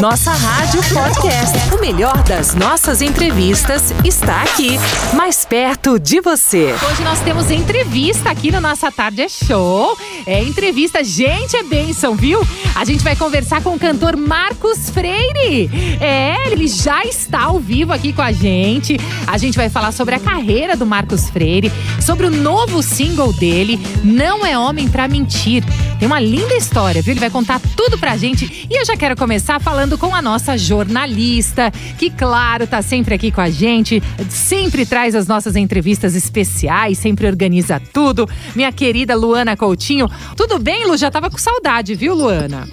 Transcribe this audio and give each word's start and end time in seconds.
Nossa 0.00 0.30
Rádio 0.30 0.80
Podcast. 0.94 1.74
O 1.74 1.80
melhor 1.80 2.22
das 2.22 2.54
nossas 2.54 3.02
entrevistas 3.02 3.92
está 4.04 4.42
aqui, 4.42 4.78
mais 5.14 5.44
perto 5.44 5.98
de 5.98 6.20
você. 6.20 6.74
Hoje 6.88 7.02
nós 7.02 7.20
temos 7.20 7.50
entrevista 7.50 8.30
aqui 8.30 8.52
no 8.52 8.60
Nossa 8.60 8.92
Tarde 8.92 9.22
é 9.22 9.28
Show. 9.28 9.98
É 10.24 10.42
entrevista, 10.42 11.02
gente, 11.02 11.56
é 11.56 11.62
bênção, 11.62 12.14
viu? 12.14 12.40
A 12.74 12.84
gente 12.84 13.02
vai 13.02 13.16
conversar 13.16 13.62
com 13.62 13.74
o 13.74 13.78
cantor 13.78 14.16
Marcos 14.16 14.90
Freire. 14.90 15.68
É, 16.00 16.50
ele 16.50 16.68
já 16.68 17.04
está 17.04 17.44
ao 17.44 17.58
vivo 17.58 17.92
aqui 17.92 18.12
com 18.12 18.22
a 18.22 18.32
gente. 18.32 18.98
A 19.26 19.36
gente 19.36 19.56
vai 19.56 19.68
falar 19.68 19.92
sobre 19.92 20.14
a 20.14 20.20
carreira 20.20 20.76
do 20.76 20.86
Marcos 20.86 21.28
Freire, 21.28 21.72
sobre 22.00 22.26
o 22.26 22.30
novo 22.30 22.82
single 22.82 23.32
dele, 23.32 23.78
Não 24.04 24.46
é 24.46 24.56
Homem 24.56 24.88
pra 24.88 25.08
Mentir. 25.08 25.64
Tem 25.98 26.06
uma 26.06 26.20
linda 26.20 26.54
história, 26.54 27.02
viu? 27.02 27.12
Ele 27.12 27.20
vai 27.20 27.30
contar 27.30 27.60
tudo 27.76 27.98
pra 27.98 28.16
gente. 28.16 28.66
E 28.70 28.78
eu 28.78 28.84
já 28.84 28.96
quero 28.96 29.07
começar 29.16 29.60
falando 29.60 29.96
com 29.96 30.14
a 30.14 30.22
nossa 30.22 30.56
jornalista, 30.56 31.70
que, 31.98 32.10
claro, 32.10 32.66
tá 32.66 32.82
sempre 32.82 33.14
aqui 33.14 33.30
com 33.30 33.40
a 33.40 33.50
gente, 33.50 34.02
sempre 34.28 34.84
traz 34.86 35.14
as 35.14 35.26
nossas 35.26 35.56
entrevistas 35.56 36.14
especiais, 36.14 36.98
sempre 36.98 37.26
organiza 37.26 37.80
tudo. 37.92 38.28
Minha 38.54 38.72
querida 38.72 39.14
Luana 39.14 39.56
Coutinho. 39.56 40.08
Tudo 40.36 40.58
bem, 40.58 40.86
Lu? 40.86 40.96
Já 40.96 41.10
tava 41.10 41.30
com 41.30 41.38
saudade, 41.38 41.94
viu, 41.94 42.14
Luana? 42.14 42.68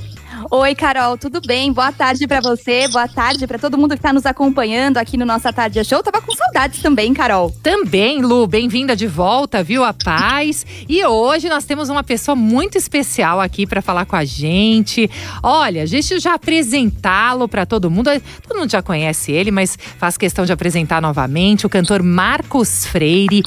Oi, 0.51 0.75
Carol, 0.75 1.17
tudo 1.17 1.41
bem? 1.41 1.73
Boa 1.73 1.91
tarde 1.91 2.27
para 2.27 2.39
você, 2.39 2.87
boa 2.87 3.07
tarde 3.07 3.47
para 3.47 3.57
todo 3.57 3.79
mundo 3.79 3.91
que 3.91 3.95
está 3.95 4.13
nos 4.13 4.27
acompanhando 4.27 4.97
aqui 4.97 5.17
no 5.17 5.25
Nossa 5.25 5.51
Tarde 5.51 5.83
Show. 5.83 6.03
Tava 6.03 6.21
com 6.21 6.35
saudades 6.35 6.81
também, 6.83 7.15
Carol. 7.15 7.49
Também, 7.63 8.21
Lu, 8.21 8.45
bem-vinda 8.45 8.95
de 8.95 9.07
volta, 9.07 9.63
viu? 9.63 9.83
A 9.83 9.91
paz. 9.91 10.63
E 10.87 11.03
hoje 11.03 11.49
nós 11.49 11.65
temos 11.65 11.89
uma 11.89 12.03
pessoa 12.03 12.35
muito 12.35 12.77
especial 12.77 13.41
aqui 13.41 13.65
para 13.65 13.81
falar 13.81 14.05
com 14.05 14.15
a 14.15 14.23
gente. 14.23 15.09
Olha, 15.41 15.85
deixa 15.87 16.13
eu 16.13 16.19
já 16.19 16.35
apresentá-lo 16.35 17.47
para 17.47 17.65
todo 17.65 17.89
mundo. 17.89 18.11
Todo 18.47 18.59
mundo 18.59 18.69
já 18.69 18.83
conhece 18.83 19.31
ele, 19.31 19.49
mas 19.49 19.75
faz 19.97 20.15
questão 20.15 20.45
de 20.45 20.53
apresentar 20.53 21.01
novamente 21.01 21.65
o 21.65 21.69
cantor 21.69 22.03
Marcos 22.03 22.85
Freire 22.85 23.41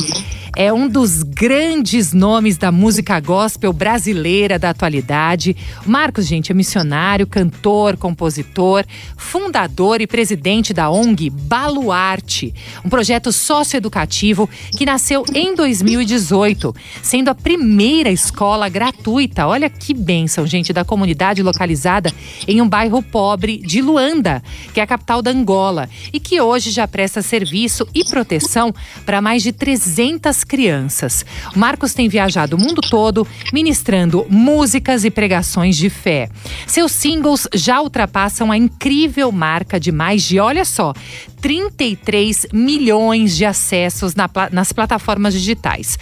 é 0.58 0.72
um 0.72 0.88
dos 0.88 1.22
grandes 1.22 2.12
nomes 2.12 2.56
da 2.56 2.72
música 2.72 3.20
gospel 3.20 3.72
brasileira 3.72 4.58
da 4.58 4.70
atualidade. 4.70 5.56
Marcos, 5.86 6.26
gente, 6.26 6.50
é 6.50 6.54
missionário, 6.54 6.87
cantor, 7.26 7.96
compositor, 7.96 8.84
fundador 9.16 10.00
e 10.00 10.06
presidente 10.06 10.72
da 10.72 10.90
ONG 10.90 11.30
Baluarte, 11.30 12.54
um 12.84 12.88
projeto 12.88 13.32
socioeducativo 13.32 14.48
que 14.76 14.86
nasceu 14.86 15.24
em 15.34 15.54
2018, 15.54 16.74
sendo 17.02 17.28
a 17.28 17.34
primeira 17.34 18.10
escola 18.10 18.68
gratuita. 18.68 19.46
Olha 19.46 19.68
que 19.68 19.92
bênção, 19.92 20.46
gente, 20.46 20.72
da 20.72 20.84
comunidade 20.84 21.42
localizada 21.42 22.12
em 22.46 22.60
um 22.60 22.68
bairro 22.68 23.02
pobre 23.02 23.58
de 23.58 23.80
Luanda, 23.80 24.42
que 24.72 24.80
é 24.80 24.82
a 24.82 24.86
capital 24.86 25.22
da 25.22 25.30
Angola, 25.30 25.88
e 26.12 26.20
que 26.20 26.40
hoje 26.40 26.70
já 26.70 26.86
presta 26.86 27.22
serviço 27.22 27.86
e 27.94 28.04
proteção 28.04 28.74
para 29.04 29.20
mais 29.20 29.42
de 29.42 29.52
300 29.52 30.44
crianças. 30.44 31.24
Marcos 31.54 31.94
tem 31.94 32.08
viajado 32.08 32.56
o 32.56 32.60
mundo 32.60 32.80
todo 32.80 33.26
ministrando 33.52 34.26
músicas 34.28 35.04
e 35.04 35.10
pregações 35.10 35.76
de 35.76 35.90
fé. 35.90 36.28
Seus 36.68 36.92
singles 36.92 37.48
já 37.54 37.80
ultrapassam 37.80 38.52
a 38.52 38.56
incrível 38.56 39.32
marca 39.32 39.80
de 39.80 39.90
mais 39.90 40.22
de, 40.22 40.38
olha 40.38 40.66
só, 40.66 40.92
33 41.40 42.46
milhões 42.52 43.36
de 43.36 43.44
acessos 43.44 44.14
na, 44.14 44.28
nas 44.50 44.72
plataformas 44.72 45.34
digitais. 45.34 45.98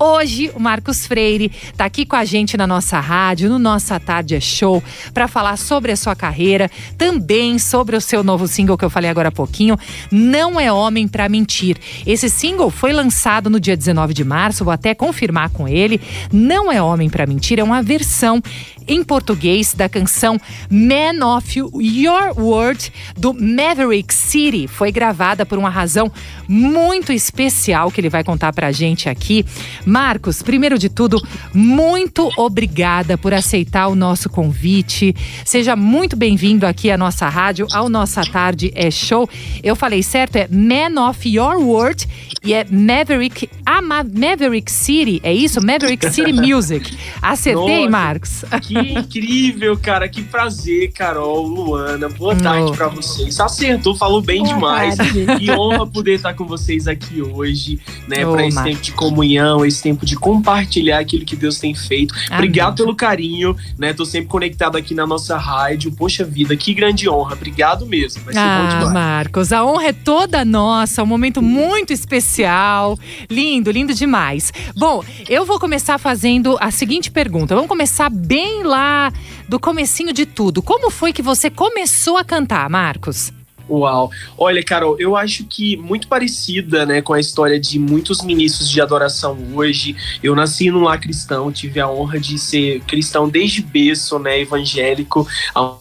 Hoje, 0.00 0.52
o 0.54 0.60
Marcos 0.60 1.06
Freire 1.06 1.50
está 1.72 1.84
aqui 1.84 2.06
com 2.06 2.14
a 2.14 2.24
gente 2.24 2.56
na 2.56 2.68
nossa 2.68 3.00
rádio, 3.00 3.48
no 3.48 3.58
Nossa 3.58 3.98
Tarde 3.98 4.36
é 4.36 4.40
Show, 4.40 4.80
para 5.12 5.26
falar 5.26 5.56
sobre 5.56 5.90
a 5.90 5.96
sua 5.96 6.14
carreira, 6.14 6.70
também 6.96 7.58
sobre 7.58 7.96
o 7.96 8.00
seu 8.00 8.22
novo 8.22 8.46
single 8.46 8.78
que 8.78 8.84
eu 8.84 8.90
falei 8.90 9.10
agora 9.10 9.30
há 9.30 9.32
pouquinho, 9.32 9.76
Não 10.08 10.60
é 10.60 10.70
Homem 10.70 11.08
para 11.08 11.28
Mentir. 11.28 11.78
Esse 12.06 12.30
single 12.30 12.70
foi 12.70 12.92
lançado 12.92 13.50
no 13.50 13.58
dia 13.58 13.76
19 13.76 14.14
de 14.14 14.22
março, 14.22 14.64
vou 14.64 14.72
até 14.72 14.94
confirmar 14.94 15.50
com 15.50 15.66
ele. 15.66 16.00
Não 16.32 16.70
é 16.70 16.80
Homem 16.80 17.10
para 17.10 17.26
Mentir 17.26 17.58
é 17.58 17.64
uma 17.64 17.82
versão 17.82 18.40
em 18.88 19.04
português 19.04 19.74
da 19.74 19.88
canção 19.88 20.40
Man 20.70 21.24
of 21.36 21.58
Your 21.58 22.38
Word 22.38 22.92
do 23.16 23.34
Maverick 23.34 24.14
City. 24.14 24.66
Foi 24.78 24.92
gravada 24.92 25.44
por 25.44 25.58
uma 25.58 25.68
razão 25.68 26.08
muito 26.48 27.12
especial 27.12 27.90
que 27.90 28.00
ele 28.00 28.08
vai 28.08 28.22
contar 28.22 28.52
pra 28.52 28.70
gente 28.70 29.08
aqui. 29.08 29.44
Marcos, 29.84 30.40
primeiro 30.40 30.78
de 30.78 30.88
tudo, 30.88 31.20
muito 31.52 32.30
obrigada 32.36 33.18
por 33.18 33.34
aceitar 33.34 33.88
o 33.88 33.96
nosso 33.96 34.30
convite. 34.30 35.16
Seja 35.44 35.74
muito 35.74 36.14
bem-vindo 36.14 36.64
aqui 36.64 36.92
à 36.92 36.96
nossa 36.96 37.28
rádio, 37.28 37.66
ao 37.72 37.88
Nossa 37.88 38.22
Tarde 38.22 38.70
é 38.72 38.88
Show. 38.88 39.28
Eu 39.64 39.74
falei 39.74 40.00
certo, 40.00 40.36
é 40.36 40.46
Man 40.48 41.08
of 41.08 41.28
Your 41.28 41.56
Word 41.56 42.06
e 42.44 42.54
é 42.54 42.64
Maverick, 42.70 43.50
ah, 43.66 43.82
Maverick 43.82 44.70
City, 44.70 45.20
é 45.24 45.34
isso? 45.34 45.60
Maverick 45.60 46.08
City 46.08 46.30
Music. 46.40 46.96
Acertei, 47.20 47.78
Nossa, 47.80 47.90
Marcos? 47.90 48.44
Que 48.62 48.78
incrível, 48.78 49.76
cara. 49.76 50.08
Que 50.08 50.22
prazer, 50.22 50.92
Carol, 50.92 51.44
Luana. 51.48 52.08
Boa 52.08 52.36
tarde 52.36 52.70
Oh. 52.70 52.74
pra 52.76 52.86
vocês. 52.86 53.40
Acertou, 53.40 53.96
falou 53.96 54.22
bem 54.22 54.42
Boa 54.44 54.54
demais. 54.54 54.67
Tarde. 54.74 55.26
Que 55.38 55.50
honra 55.50 55.86
poder 55.86 56.14
estar 56.14 56.34
com 56.34 56.46
vocês 56.46 56.86
aqui 56.86 57.22
hoje, 57.22 57.80
né? 58.06 58.26
Oh, 58.26 58.32
pra 58.32 58.46
esse 58.46 58.62
tempo 58.62 58.80
de 58.82 58.92
comunhão, 58.92 59.64
esse 59.64 59.82
tempo 59.82 60.04
de 60.06 60.16
compartilhar 60.16 60.98
aquilo 60.98 61.24
que 61.24 61.36
Deus 61.36 61.58
tem 61.58 61.74
feito. 61.74 62.14
Obrigado 62.32 62.76
pelo 62.76 62.94
carinho, 62.94 63.56
né? 63.78 63.92
Tô 63.92 64.04
sempre 64.04 64.28
conectado 64.28 64.76
aqui 64.76 64.94
na 64.94 65.06
nossa 65.06 65.36
rádio. 65.36 65.92
Poxa 65.92 66.24
vida, 66.24 66.56
que 66.56 66.74
grande 66.74 67.08
honra. 67.08 67.34
Obrigado 67.34 67.86
mesmo. 67.86 68.22
Vai 68.24 68.34
ser 68.34 68.40
bom 68.40 68.46
Ah, 68.46 68.68
demais. 68.78 68.92
Marcos, 68.92 69.52
a 69.52 69.64
honra 69.64 69.86
é 69.88 69.92
toda 69.92 70.44
nossa, 70.44 71.02
um 71.02 71.06
momento 71.06 71.40
muito 71.42 71.92
especial. 71.92 72.98
Lindo, 73.30 73.70
lindo 73.70 73.94
demais. 73.94 74.52
Bom, 74.76 75.04
eu 75.28 75.44
vou 75.44 75.58
começar 75.58 75.98
fazendo 75.98 76.56
a 76.60 76.70
seguinte 76.70 77.10
pergunta. 77.10 77.54
Vamos 77.54 77.68
começar 77.68 78.10
bem 78.10 78.62
lá 78.62 79.12
do 79.48 79.58
comecinho 79.58 80.12
de 80.12 80.26
tudo. 80.26 80.62
Como 80.62 80.90
foi 80.90 81.12
que 81.12 81.22
você 81.22 81.50
começou 81.50 82.16
a 82.16 82.24
cantar, 82.24 82.68
Marcos? 82.68 83.32
Uau. 83.68 84.10
Olha, 84.36 84.62
Carol, 84.62 84.96
eu 84.98 85.14
acho 85.14 85.44
que 85.44 85.76
muito 85.76 86.08
parecida, 86.08 86.86
né, 86.86 87.02
com 87.02 87.12
a 87.12 87.20
história 87.20 87.60
de 87.60 87.78
muitos 87.78 88.22
ministros 88.22 88.70
de 88.70 88.80
adoração 88.80 89.36
hoje. 89.54 89.94
Eu 90.22 90.34
nasci 90.34 90.70
num 90.70 90.82
lar 90.82 90.98
cristão, 90.98 91.52
tive 91.52 91.78
a 91.78 91.88
honra 91.88 92.18
de 92.18 92.38
ser 92.38 92.80
cristão 92.80 93.28
desde 93.28 93.60
berço, 93.60 94.18
né, 94.18 94.40
evangélico, 94.40 95.26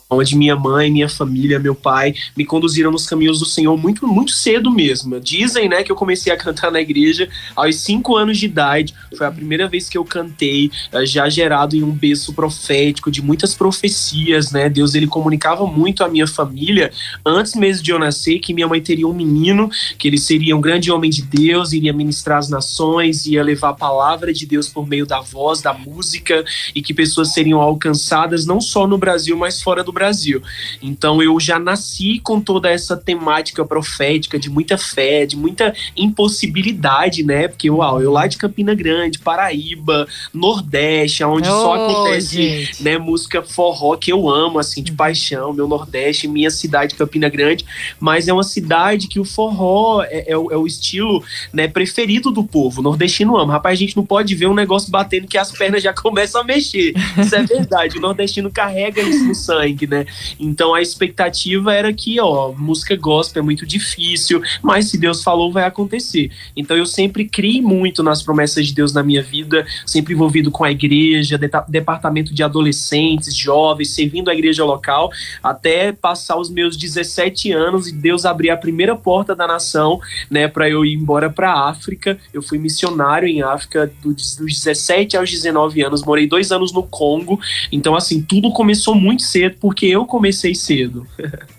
onde 0.10 0.36
minha 0.36 0.56
mãe, 0.56 0.92
minha 0.92 1.08
família, 1.08 1.60
meu 1.60 1.76
pai 1.76 2.14
me 2.36 2.46
conduziram 2.46 2.92
nos 2.92 3.06
caminhos 3.06 3.40
do 3.40 3.46
Senhor 3.46 3.78
muito, 3.78 4.06
muito 4.06 4.32
cedo 4.32 4.70
mesmo. 4.70 5.20
Dizem, 5.20 5.70
né, 5.70 5.84
que 5.84 5.92
eu 5.92 5.96
comecei 5.96 6.32
a 6.34 6.38
cantar 6.38 6.72
na 6.72 6.82
igreja 6.82 7.30
aos 7.56 7.78
cinco 7.78 8.16
anos 8.16 8.38
de 8.38 8.46
idade. 8.46 8.94
Foi 9.18 9.26
a 9.28 9.32
primeira 9.32 9.68
vez 9.68 9.88
que 9.88 9.98
eu 9.98 10.04
cantei, 10.04 10.70
eh, 10.92 11.06
já 11.06 11.30
gerado 11.30 11.76
em 11.76 11.84
um 11.84 11.92
berço 11.92 12.34
profético 12.34 13.10
de 13.10 13.22
muitas 13.22 13.56
profecias, 13.56 14.52
né? 14.52 14.70
Deus 14.70 14.94
ele 14.96 15.08
comunicava 15.08 15.66
muito 15.66 16.04
à 16.04 16.10
minha 16.10 16.28
família 16.28 16.92
antes 17.26 17.56
mesmo 17.56 17.77
de 17.82 17.92
eu 17.92 18.00
nascer 18.00 18.40
que 18.40 18.54
minha 18.54 18.68
mãe 18.68 18.82
teria 18.82 19.08
um 19.08 19.14
menino, 19.14 19.70
que 19.98 20.08
ele 20.08 20.18
seria 20.18 20.56
um 20.56 20.62
grande 20.62 20.92
homem 20.92 21.10
de 21.10 21.22
Deus, 21.22 21.74
iria 21.74 21.94
ministrar 21.94 22.38
as 22.38 22.50
nações, 22.50 23.26
ia 23.26 23.44
levar 23.44 23.70
a 23.70 23.74
palavra 23.74 24.34
de 24.34 24.46
Deus 24.46 24.68
por 24.68 24.88
meio 24.88 25.06
da 25.06 25.22
voz, 25.22 25.62
da 25.62 25.74
música, 25.74 26.44
e 26.74 26.82
que 26.82 26.94
pessoas 26.94 27.34
seriam 27.34 27.62
alcançadas 27.62 28.46
não 28.46 28.60
só 28.60 28.88
no 28.88 28.98
Brasil, 28.98 29.38
mas 29.38 29.62
fora 29.62 29.84
do 29.84 29.92
Brasil. 29.92 30.42
Então 30.82 31.22
eu 31.22 31.40
já 31.40 31.60
nasci 31.60 32.20
com 32.20 32.40
toda 32.40 32.70
essa 32.70 32.96
temática 32.96 33.66
profética 33.66 34.40
de 34.40 34.50
muita 34.50 34.78
fé, 34.78 35.26
de 35.26 35.36
muita 35.36 35.74
impossibilidade, 35.96 37.24
né? 37.24 37.48
Porque, 37.48 37.70
uau, 37.70 38.02
eu 38.02 38.12
lá 38.12 38.28
de 38.28 38.38
Campina 38.38 38.74
Grande, 38.74 39.20
Paraíba, 39.20 40.08
Nordeste, 40.34 41.24
onde 41.24 41.48
só 41.48 41.70
Ô, 41.70 41.74
acontece 41.74 42.36
gente. 42.36 42.84
né, 42.84 42.98
música 42.98 43.42
forró 43.42 43.96
que 43.96 44.12
eu 44.12 44.30
amo, 44.30 44.60
assim, 44.60 44.82
de 44.82 44.92
paixão, 44.92 45.54
meu 45.54 45.68
Nordeste, 45.68 46.28
minha 46.28 46.50
cidade, 46.50 46.96
Campina 46.96 47.30
Grande, 47.30 47.66
mas 48.00 48.28
é 48.28 48.34
uma 48.34 48.44
cidade 48.44 49.08
que 49.08 49.20
o 49.20 49.26
forró 49.26 50.04
é, 50.04 50.32
é 50.32 50.38
o, 50.38 50.52
é 50.52 50.58
o 50.58 50.66
estilo, 50.66 51.24
né, 51.54 51.68
preferido 51.68 52.32
do 52.32 52.44
povo, 52.44 52.82
o 52.82 52.84
nordestino 52.84 53.38
ama. 53.38 53.54
Rapaz, 53.54 53.78
a 53.78 53.80
gente 53.80 53.96
não 53.96 54.06
pode 54.06 54.34
ver 54.36 54.48
um 54.48 54.54
negócio 54.54 54.92
batendo 54.92 55.28
que 55.28 55.38
as 55.38 55.52
pernas 55.52 55.84
já 55.84 55.94
começam 55.94 56.42
a 56.42 56.44
mexer, 56.44 56.94
isso 57.18 57.36
é 57.36 57.44
verdade, 57.44 57.98
o 57.98 58.02
nordestino 58.02 58.52
carrega 58.52 59.02
isso 59.02 59.26
no 59.26 59.36
sangue, 59.36 59.88
né, 59.88 60.06
então 60.40 60.74
a 60.74 60.82
expectativa 60.82 61.74
era 61.74 61.92
que, 61.94 62.20
ó, 62.20 62.52
música 62.52 62.96
gospel 62.96 63.42
é 63.42 63.46
muito 63.46 63.66
difícil, 63.66 64.42
mas 64.62 64.90
se 64.90 64.98
Deus 64.98 65.24
falou, 65.24 65.52
vai 65.52 65.64
acontecer. 65.64 66.32
Então 66.56 66.76
eu 66.76 66.86
sempre 66.86 67.26
criei 67.26 67.62
muito 67.62 68.04
nas 68.04 68.24
promessas 68.24 68.68
de 68.68 68.74
Deus 68.74 68.94
na 68.94 69.04
minha 69.04 69.22
vida, 69.22 69.66
sempre 69.86 70.14
envolvido 70.14 70.52
com 70.52 70.64
a 70.64 70.72
igreja, 70.72 71.40
departamento 71.68 72.34
de 72.34 72.44
adolescentes, 72.44 73.36
jovens, 73.36 73.92
servindo 73.92 74.30
a 74.30 74.34
igreja 74.34 74.64
local, 74.64 75.12
até 75.42 75.92
passar 75.92 76.38
os 76.38 76.50
meus 76.50 76.78
17 76.78 77.52
anos 77.52 77.57
e 77.88 77.92
Deus 77.92 78.26
abriu 78.26 78.54
a 78.54 78.58
primeira 78.58 78.96
porta 78.96 79.36
da 79.36 79.48
nação, 79.48 80.00
né, 80.30 80.48
para 80.48 80.70
eu 80.70 80.86
ir 80.86 80.94
embora 80.94 81.30
para 81.30 81.68
África. 81.68 82.18
Eu 82.34 82.42
fui 82.42 82.58
missionário 82.58 83.28
em 83.28 83.42
África 83.42 83.92
dos, 84.02 84.36
dos 84.36 84.54
17 84.54 85.18
aos 85.18 85.30
19 85.30 85.82
anos, 85.84 86.04
morei 86.04 86.28
dois 86.28 86.52
anos 86.52 86.72
no 86.72 86.84
Congo. 86.84 87.40
Então, 87.72 87.96
assim, 87.96 88.22
tudo 88.22 88.52
começou 88.52 88.96
muito 88.96 89.24
cedo 89.24 89.58
porque 89.60 89.86
eu 89.86 90.06
comecei 90.06 90.56
cedo. 90.56 91.06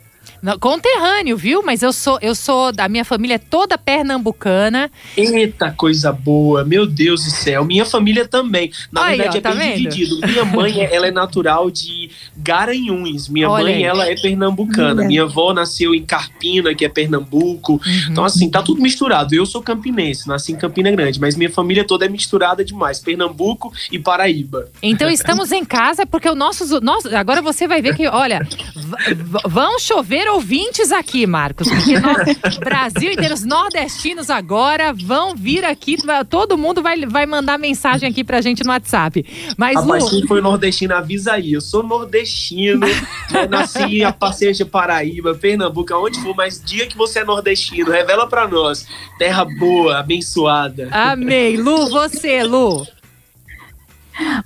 conterrâneo, 0.61 1.37
viu? 1.37 1.63
Mas 1.63 1.83
eu 1.83 1.93
sou, 1.93 2.19
eu 2.21 2.35
sou 2.35 2.73
da 2.73 2.89
minha 2.89 3.05
família 3.05 3.35
é 3.35 3.39
toda 3.39 3.77
pernambucana. 3.77 4.91
Eita, 5.17 5.71
coisa 5.71 6.13
boa. 6.13 6.65
Meu 6.65 6.87
Deus 6.87 7.25
do 7.25 7.31
céu. 7.31 7.65
Minha 7.65 7.85
família 7.85 8.27
também. 8.27 8.71
Na 8.93 9.05
Aí, 9.05 9.19
verdade, 9.19 9.39
ó, 9.39 9.41
tá 9.41 9.51
é 9.51 9.55
bem 9.55 9.77
vendo? 9.77 9.91
dividido. 9.91 10.27
Minha 10.27 10.45
mãe, 10.47 10.81
ela 10.81 11.07
é 11.07 11.11
natural 11.11 11.71
de 11.71 12.11
Garanhuns. 12.37 13.29
Minha 13.29 13.51
Olha 13.51 13.65
mãe, 13.65 13.75
aí. 13.75 13.83
ela 13.83 14.07
é 14.09 14.15
pernambucana. 14.15 15.05
Minha 15.05 15.23
avó 15.25 15.53
nasceu 15.53 15.95
em 15.95 16.05
Carpina, 16.05 16.75
que 16.75 16.85
é 16.85 16.89
Pernambuco. 16.89 17.73
Uhum. 17.75 17.81
Então, 18.11 18.25
assim, 18.25 18.51
tá 18.51 18.63
tudo 18.63 18.81
misturado. 18.81 19.35
Eu 19.35 19.45
sou 19.47 19.63
campinense, 19.63 20.29
nasci 20.29 20.53
em 20.53 20.57
Campina 20.57 20.91
Grande, 20.91 21.21
mas 21.21 21.37
minha 21.37 21.51
família 21.51 21.85
toda 21.85 22.07
é 22.07 22.09
misturada 22.09 22.65
demais. 22.65 23.01
Pernambuco 23.01 23.73
e 23.91 23.99
Paraíba. 23.99 24.69
Então 24.83 25.11
estamos 25.11 25.53
em 25.53 25.65
casa 25.65 26.07
porque 26.07 26.29
o 26.29 26.35
nosso, 26.35 26.81
nosso 26.81 27.15
agora 27.15 27.43
você 27.43 27.67
vai 27.67 27.83
ver 27.83 27.97
que, 27.97 28.07
olha, 28.07 28.47
vão 29.47 29.79
chover 29.79 30.28
ouvintes 30.29 30.93
aqui, 30.93 31.27
Marcos, 31.27 31.69
porque 31.69 31.99
nós, 31.99 32.59
Brasil 32.59 33.13
inteiro, 33.13 33.35
os 33.35 33.45
nordestinos 33.45 34.31
agora 34.31 34.93
vão 34.93 35.35
vir 35.35 35.65
aqui, 35.65 35.97
todo 36.29 36.59
mundo 36.59 36.83
vai, 36.83 37.05
vai 37.07 37.27
mandar 37.27 37.59
mensagem 37.59 38.09
aqui 38.09 38.23
pra 38.23 38.41
gente 38.41 38.65
no 38.65 38.71
WhatsApp. 38.71 39.25
Mas 39.57 39.77
Rapaz, 39.77 40.05
Lu, 40.05 40.11
quem 40.11 40.27
foi 40.27 40.41
nordestino, 40.41 40.95
avisa 40.95 41.33
aí. 41.35 41.53
Eu 41.53 41.61
sou 41.61 41.83
nordestino, 41.83 42.81
né, 43.31 43.47
nasci 43.49 43.99
em 43.99 44.05
Apaceja 44.05 44.65
de 44.65 44.71
Paraíba, 44.71 45.35
Pernambuco, 45.35 45.93
aonde 45.95 46.21
for, 46.21 46.35
mas 46.37 46.63
dia 46.63 46.87
que 46.87 46.97
você 46.97 47.21
é 47.21 47.25
nordestino, 47.25 47.91
revela 47.91 48.29
pra 48.29 48.47
nós. 48.47 48.87
Terra 49.19 49.45
boa, 49.45 49.99
abençoada. 49.99 50.89
amei. 50.93 51.57
Lu, 51.57 51.89
você, 51.89 52.43
Lu. 52.43 52.87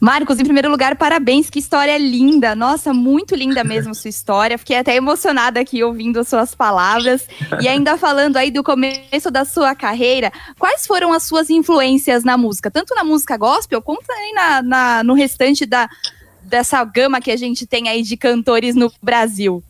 Marcos, 0.01 0.39
em 0.39 0.45
primeiro 0.45 0.71
lugar, 0.71 0.97
parabéns, 0.97 1.49
que 1.49 1.59
história 1.59 1.97
linda. 1.99 2.55
Nossa, 2.55 2.93
muito 2.93 3.35
linda 3.35 3.65
mesmo 3.65 3.95
sua 3.95 4.09
história. 4.11 4.59
Fiquei 4.59 4.77
até 4.77 4.95
emocionada 4.97 5.61
aqui 5.61 5.83
ouvindo 5.83 6.21
as 6.21 6.29
suas 6.29 6.55
palavras. 6.55 7.27
E 7.61 7.69
ainda 7.69 7.97
falando 7.97 8.37
aí 8.37 8.51
do 8.51 8.63
começo 8.63 9.31
da 9.31 9.45
sua 9.45 9.75
carreira, 9.75 10.31
quais 10.59 10.87
foram 10.87 11.13
as 11.13 11.23
suas 11.23 11.49
influências 11.51 12.25
na 12.25 12.37
música? 12.37 12.71
Tanto 12.71 12.95
na 12.95 13.05
música 13.05 13.37
gospel, 13.37 13.81
como 13.81 14.01
também 14.07 14.35
na, 14.35 14.63
na- 14.63 15.05
no 15.05 15.15
restante 15.15 15.65
da, 15.65 15.89
dessa 16.43 16.83
gama 16.85 17.21
que 17.21 17.31
a 17.31 17.37
gente 17.37 17.67
tem 17.67 17.89
aí 17.89 18.03
de 18.03 18.17
cantores 18.17 18.75
no 18.75 18.93
Brasil. 19.03 19.63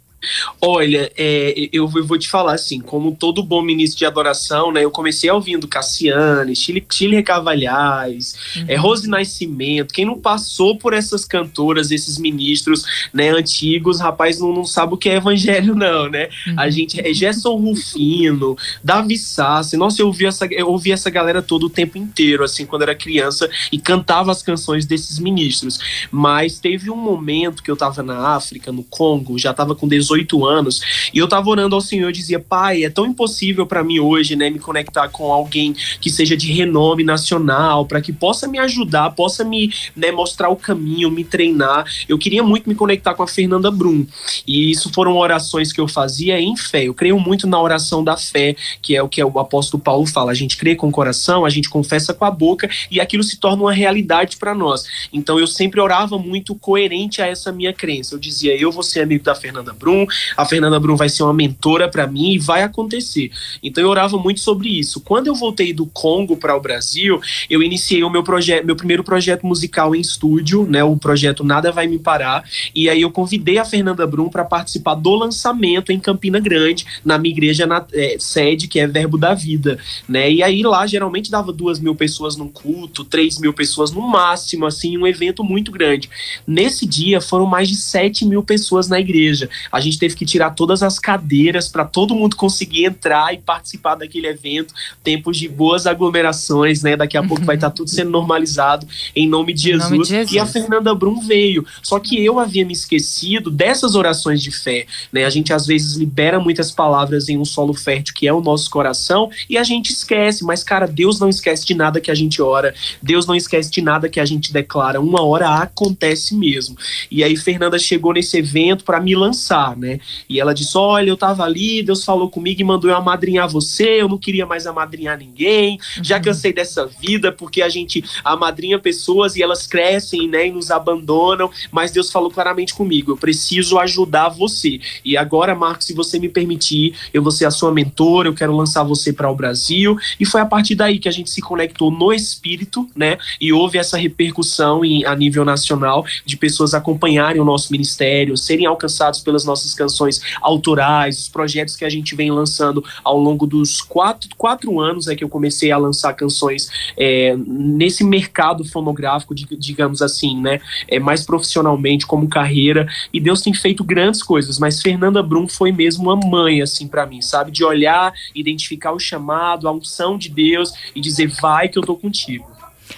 Olha, 0.60 1.10
é, 1.16 1.68
eu 1.72 1.88
vou 1.88 2.16
te 2.16 2.28
falar 2.28 2.54
assim, 2.54 2.80
como 2.80 3.16
todo 3.16 3.42
bom 3.42 3.60
ministro 3.62 3.98
de 3.98 4.06
adoração, 4.06 4.70
né? 4.70 4.84
Eu 4.84 4.90
comecei 4.90 5.28
ouvindo 5.30 5.66
Cassiane, 5.66 6.54
Chile, 6.54 6.84
Chile 6.90 7.22
Cavalhais, 7.22 8.34
é, 8.68 8.76
Rose 8.76 9.08
Nascimento. 9.08 9.92
Quem 9.92 10.04
não 10.04 10.18
passou 10.18 10.78
por 10.78 10.92
essas 10.92 11.24
cantoras, 11.24 11.90
esses 11.90 12.18
ministros 12.18 12.84
né, 13.12 13.30
antigos, 13.30 14.00
rapaz, 14.00 14.38
não, 14.38 14.52
não 14.52 14.64
sabe 14.64 14.94
o 14.94 14.96
que 14.96 15.08
é 15.08 15.16
evangelho, 15.16 15.74
não, 15.74 16.08
né? 16.08 16.28
A 16.56 16.70
gente 16.70 17.00
é 17.00 17.12
Gerson 17.12 17.56
Rufino, 17.56 18.56
Davi 18.82 19.18
Sassi. 19.18 19.76
Nossa, 19.76 20.00
eu 20.00 20.06
ouvi, 20.06 20.26
essa, 20.26 20.46
eu 20.46 20.68
ouvi 20.68 20.92
essa 20.92 21.10
galera 21.10 21.42
todo 21.42 21.66
o 21.66 21.70
tempo 21.70 21.98
inteiro, 21.98 22.44
assim, 22.44 22.64
quando 22.64 22.82
era 22.82 22.94
criança, 22.94 23.50
e 23.72 23.78
cantava 23.78 24.30
as 24.30 24.42
canções 24.42 24.86
desses 24.86 25.18
ministros. 25.18 26.06
Mas 26.10 26.60
teve 26.60 26.90
um 26.90 26.96
momento 26.96 27.62
que 27.62 27.70
eu 27.70 27.76
tava 27.76 28.02
na 28.02 28.36
África, 28.36 28.70
no 28.70 28.84
Congo, 28.84 29.38
já 29.38 29.52
tava 29.52 29.74
com 29.74 29.88
18 29.88 30.11
anos, 30.44 30.80
e 31.12 31.18
eu 31.18 31.28
tava 31.28 31.48
orando 31.48 31.74
ao 31.74 31.80
Senhor 31.80 32.10
e 32.10 32.12
dizia, 32.12 32.40
pai, 32.40 32.84
é 32.84 32.90
tão 32.90 33.06
impossível 33.06 33.66
para 33.66 33.84
mim 33.84 33.98
hoje, 33.98 34.36
né, 34.36 34.50
me 34.50 34.58
conectar 34.58 35.08
com 35.08 35.32
alguém 35.32 35.74
que 36.00 36.10
seja 36.10 36.36
de 36.36 36.52
renome 36.52 37.04
nacional, 37.04 37.86
para 37.86 38.00
que 38.00 38.12
possa 38.12 38.48
me 38.48 38.58
ajudar, 38.58 39.10
possa 39.10 39.44
me 39.44 39.72
né, 39.96 40.10
mostrar 40.10 40.48
o 40.48 40.56
caminho, 40.56 41.10
me 41.10 41.24
treinar. 41.24 41.84
Eu 42.08 42.18
queria 42.18 42.42
muito 42.42 42.68
me 42.68 42.74
conectar 42.74 43.14
com 43.14 43.22
a 43.22 43.26
Fernanda 43.28 43.70
Brum. 43.70 44.06
E 44.46 44.70
isso 44.70 44.90
foram 44.92 45.16
orações 45.16 45.72
que 45.72 45.80
eu 45.80 45.88
fazia 45.88 46.40
em 46.40 46.56
fé. 46.56 46.84
Eu 46.84 46.94
creio 46.94 47.18
muito 47.18 47.46
na 47.46 47.60
oração 47.60 48.02
da 48.02 48.16
fé, 48.16 48.56
que 48.80 48.96
é 48.96 49.02
o 49.02 49.08
que 49.08 49.22
o 49.22 49.38
apóstolo 49.38 49.82
Paulo 49.82 50.06
fala. 50.06 50.32
A 50.32 50.34
gente 50.34 50.56
crê 50.56 50.74
com 50.74 50.88
o 50.88 50.92
coração, 50.92 51.44
a 51.44 51.50
gente 51.50 51.68
confessa 51.68 52.14
com 52.14 52.24
a 52.24 52.30
boca 52.30 52.68
e 52.90 53.00
aquilo 53.00 53.22
se 53.22 53.38
torna 53.38 53.62
uma 53.62 53.72
realidade 53.72 54.36
para 54.36 54.54
nós. 54.54 54.84
Então 55.12 55.38
eu 55.38 55.46
sempre 55.46 55.80
orava 55.80 56.18
muito 56.18 56.54
coerente 56.54 57.20
a 57.20 57.26
essa 57.26 57.52
minha 57.52 57.72
crença. 57.72 58.14
Eu 58.14 58.18
dizia, 58.18 58.56
eu 58.56 58.70
vou 58.70 58.82
ser 58.82 59.00
amigo 59.00 59.24
da 59.24 59.34
Fernanda 59.34 59.72
Brum, 59.72 60.01
a 60.36 60.44
Fernanda 60.44 60.78
Brum 60.78 60.96
vai 60.96 61.08
ser 61.08 61.22
uma 61.22 61.34
mentora 61.34 61.88
para 61.88 62.06
mim 62.06 62.32
e 62.32 62.38
vai 62.38 62.62
acontecer. 62.62 63.30
Então 63.62 63.82
eu 63.82 63.90
orava 63.90 64.16
muito 64.18 64.40
sobre 64.40 64.68
isso. 64.68 65.00
Quando 65.00 65.26
eu 65.26 65.34
voltei 65.34 65.72
do 65.72 65.86
Congo 65.86 66.36
para 66.36 66.56
o 66.56 66.60
Brasil, 66.60 67.20
eu 67.48 67.62
iniciei 67.62 68.02
o 68.02 68.10
meu 68.10 68.22
projeto, 68.22 68.64
meu 68.64 68.76
primeiro 68.76 69.04
projeto 69.04 69.46
musical 69.46 69.94
em 69.94 70.00
estúdio, 70.00 70.66
né, 70.66 70.82
o 70.82 70.96
projeto 70.96 71.44
Nada 71.44 71.72
Vai 71.72 71.86
Me 71.86 71.98
Parar, 71.98 72.44
e 72.74 72.88
aí 72.88 73.02
eu 73.02 73.10
convidei 73.10 73.58
a 73.58 73.64
Fernanda 73.64 74.06
Brum 74.06 74.28
para 74.28 74.44
participar 74.44 74.94
do 74.94 75.14
lançamento 75.14 75.92
em 75.92 75.98
Campina 75.98 76.40
Grande, 76.40 76.86
na 77.04 77.18
minha 77.18 77.32
igreja 77.32 77.66
na, 77.66 77.84
é, 77.92 78.16
sede, 78.18 78.68
que 78.68 78.78
é 78.78 78.86
Verbo 78.86 79.18
da 79.18 79.34
Vida, 79.34 79.78
né? 80.08 80.30
E 80.30 80.42
aí 80.42 80.62
lá 80.62 80.86
geralmente 80.86 81.30
dava 81.30 81.52
duas 81.52 81.78
mil 81.78 81.94
pessoas 81.94 82.36
num 82.36 82.48
culto, 82.48 83.04
três 83.04 83.38
mil 83.38 83.52
pessoas 83.52 83.90
no 83.90 84.00
máximo, 84.00 84.66
assim, 84.66 84.96
um 84.96 85.06
evento 85.06 85.42
muito 85.44 85.70
grande. 85.70 86.08
Nesse 86.46 86.86
dia 86.86 87.20
foram 87.20 87.46
mais 87.46 87.68
de 87.68 87.76
sete 87.76 88.24
mil 88.24 88.42
pessoas 88.42 88.88
na 88.88 89.00
igreja. 89.00 89.48
A 89.70 89.80
gente 89.80 89.91
teve 89.98 90.14
que 90.14 90.24
tirar 90.24 90.50
todas 90.50 90.82
as 90.82 90.98
cadeiras 90.98 91.68
para 91.68 91.84
todo 91.84 92.14
mundo 92.14 92.36
conseguir 92.36 92.84
entrar 92.84 93.32
e 93.34 93.38
participar 93.38 93.94
daquele 93.94 94.26
evento. 94.26 94.74
Tempos 95.02 95.36
de 95.36 95.48
boas 95.48 95.86
aglomerações, 95.86 96.82
né? 96.82 96.96
Daqui 96.96 97.16
a 97.16 97.22
pouco 97.22 97.44
vai 97.44 97.56
estar 97.56 97.70
tudo 97.70 97.90
sendo 97.90 98.10
normalizado 98.10 98.86
em 99.14 99.28
nome 99.28 99.52
de 99.52 99.68
Em 99.70 99.72
Jesus. 99.72 99.90
nome 99.90 100.02
de 100.04 100.08
Jesus. 100.08 100.32
E 100.32 100.38
a 100.38 100.46
Fernanda 100.46 100.94
Brum 100.94 101.20
veio. 101.20 101.64
Só 101.82 101.98
que 101.98 102.22
eu 102.24 102.38
havia 102.38 102.64
me 102.64 102.72
esquecido 102.72 103.50
dessas 103.50 103.94
orações 103.94 104.42
de 104.42 104.50
fé, 104.50 104.86
né? 105.12 105.24
A 105.24 105.30
gente 105.30 105.52
às 105.52 105.66
vezes 105.66 105.96
libera 105.96 106.38
muitas 106.38 106.70
palavras 106.70 107.28
em 107.28 107.38
um 107.38 107.44
solo 107.44 107.74
fértil 107.74 108.14
que 108.14 108.26
é 108.26 108.32
o 108.32 108.40
nosso 108.40 108.70
coração 108.70 109.30
e 109.48 109.56
a 109.56 109.64
gente 109.64 109.90
esquece, 109.90 110.44
mas 110.44 110.62
cara, 110.62 110.86
Deus 110.86 111.18
não 111.20 111.28
esquece 111.28 111.64
de 111.64 111.74
nada 111.74 112.00
que 112.00 112.10
a 112.10 112.14
gente 112.14 112.40
ora. 112.40 112.74
Deus 113.02 113.26
não 113.26 113.34
esquece 113.34 113.70
de 113.70 113.80
nada 113.82 114.08
que 114.08 114.20
a 114.20 114.24
gente 114.24 114.52
declara. 114.52 115.00
Uma 115.00 115.22
hora 115.22 115.48
acontece 115.48 116.34
mesmo. 116.34 116.76
E 117.10 117.22
aí 117.24 117.36
Fernanda 117.36 117.78
chegou 117.78 118.12
nesse 118.12 118.38
evento 118.38 118.84
para 118.84 119.00
me 119.00 119.14
lançar, 119.14 119.76
né? 119.82 119.98
E 120.28 120.40
ela 120.40 120.54
disse: 120.54 120.78
"Olha, 120.78 121.10
eu 121.10 121.16
tava 121.16 121.42
ali, 121.42 121.82
Deus 121.82 122.04
falou 122.04 122.30
comigo 122.30 122.60
e 122.60 122.64
mandou 122.64 122.88
eu 122.88 122.96
amadrinhar 122.96 123.48
você, 123.48 124.00
eu 124.00 124.08
não 124.08 124.16
queria 124.16 124.46
mais 124.46 124.66
amadrinhar 124.66 125.18
ninguém. 125.18 125.78
Já 126.00 126.20
cansei 126.20 126.52
dessa 126.52 126.86
vida 126.86 127.32
porque 127.32 127.60
a 127.60 127.68
gente 127.68 128.04
amadrinha 128.24 128.78
pessoas 128.78 129.34
e 129.36 129.42
elas 129.42 129.66
crescem, 129.66 130.28
né, 130.28 130.46
e 130.46 130.52
nos 130.52 130.70
abandonam, 130.70 131.50
mas 131.70 131.90
Deus 131.90 132.10
falou 132.10 132.30
claramente 132.30 132.74
comigo, 132.74 133.12
eu 133.12 133.16
preciso 133.16 133.78
ajudar 133.78 134.28
você. 134.28 134.80
E 135.04 135.16
agora, 135.16 135.54
Marcos, 135.54 135.86
se 135.86 135.92
você 135.92 136.18
me 136.18 136.28
permitir, 136.28 136.94
eu 137.12 137.22
vou 137.22 137.32
ser 137.32 137.44
a 137.44 137.50
sua 137.50 137.72
mentora, 137.72 138.28
eu 138.28 138.34
quero 138.34 138.54
lançar 138.54 138.82
você 138.84 139.12
para 139.12 139.30
o 139.30 139.34
Brasil. 139.34 139.96
E 140.20 140.24
foi 140.24 140.40
a 140.40 140.46
partir 140.46 140.74
daí 140.74 140.98
que 140.98 141.08
a 141.08 141.12
gente 141.12 141.30
se 141.30 141.40
conectou 141.40 141.90
no 141.90 142.12
espírito, 142.12 142.88
né? 142.94 143.18
E 143.40 143.52
houve 143.52 143.78
essa 143.78 143.96
repercussão 143.96 144.84
em, 144.84 145.04
a 145.04 145.14
nível 145.14 145.44
nacional 145.44 146.04
de 146.24 146.36
pessoas 146.36 146.74
acompanharem 146.74 147.40
o 147.40 147.44
nosso 147.44 147.72
ministério, 147.72 148.36
serem 148.36 148.66
alcançados 148.66 149.20
pelas 149.20 149.44
nossas 149.44 149.61
canções 149.74 150.20
autorais, 150.40 151.18
os 151.18 151.28
projetos 151.28 151.76
que 151.76 151.84
a 151.84 151.90
gente 151.90 152.14
vem 152.14 152.30
lançando 152.30 152.84
ao 153.04 153.18
longo 153.18 153.46
dos 153.46 153.80
quatro, 153.80 154.28
quatro 154.36 154.80
anos 154.80 155.08
é 155.08 155.14
que 155.14 155.24
eu 155.24 155.28
comecei 155.28 155.70
a 155.70 155.78
lançar 155.78 156.12
canções 156.14 156.68
é, 156.96 157.36
nesse 157.36 158.04
mercado 158.04 158.64
fonográfico, 158.64 159.34
dig- 159.34 159.56
digamos 159.56 160.02
assim, 160.02 160.40
né? 160.40 160.60
É, 160.88 160.98
mais 160.98 161.24
profissionalmente, 161.24 162.06
como 162.06 162.28
carreira. 162.28 162.86
E 163.12 163.20
Deus 163.20 163.40
tem 163.40 163.54
feito 163.54 163.84
grandes 163.84 164.22
coisas, 164.22 164.58
mas 164.58 164.80
Fernanda 164.82 165.22
Brum 165.22 165.48
foi 165.48 165.72
mesmo 165.72 166.04
uma 166.04 166.16
mãe, 166.16 166.60
assim, 166.62 166.88
para 166.88 167.06
mim, 167.06 167.22
sabe? 167.22 167.50
De 167.50 167.64
olhar, 167.64 168.12
identificar 168.34 168.92
o 168.92 168.98
chamado, 168.98 169.68
a 169.68 169.72
unção 169.72 170.18
de 170.18 170.28
Deus 170.28 170.72
e 170.94 171.00
dizer, 171.00 171.28
vai 171.40 171.68
que 171.68 171.78
eu 171.78 171.82
tô 171.82 171.96
contigo. 171.96 172.51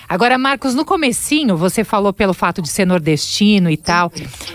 Agora, 0.08 0.36
Marcos, 0.38 0.74
no 0.74 0.84
comecinho, 0.84 1.56
você 1.56 1.84
falou 1.84 2.12
pelo 2.12 2.34
fato 2.34 2.60
de 2.60 2.68
ser 2.68 2.86
nordestino 2.86 3.70
e 3.70 3.76
tal, 3.76 4.12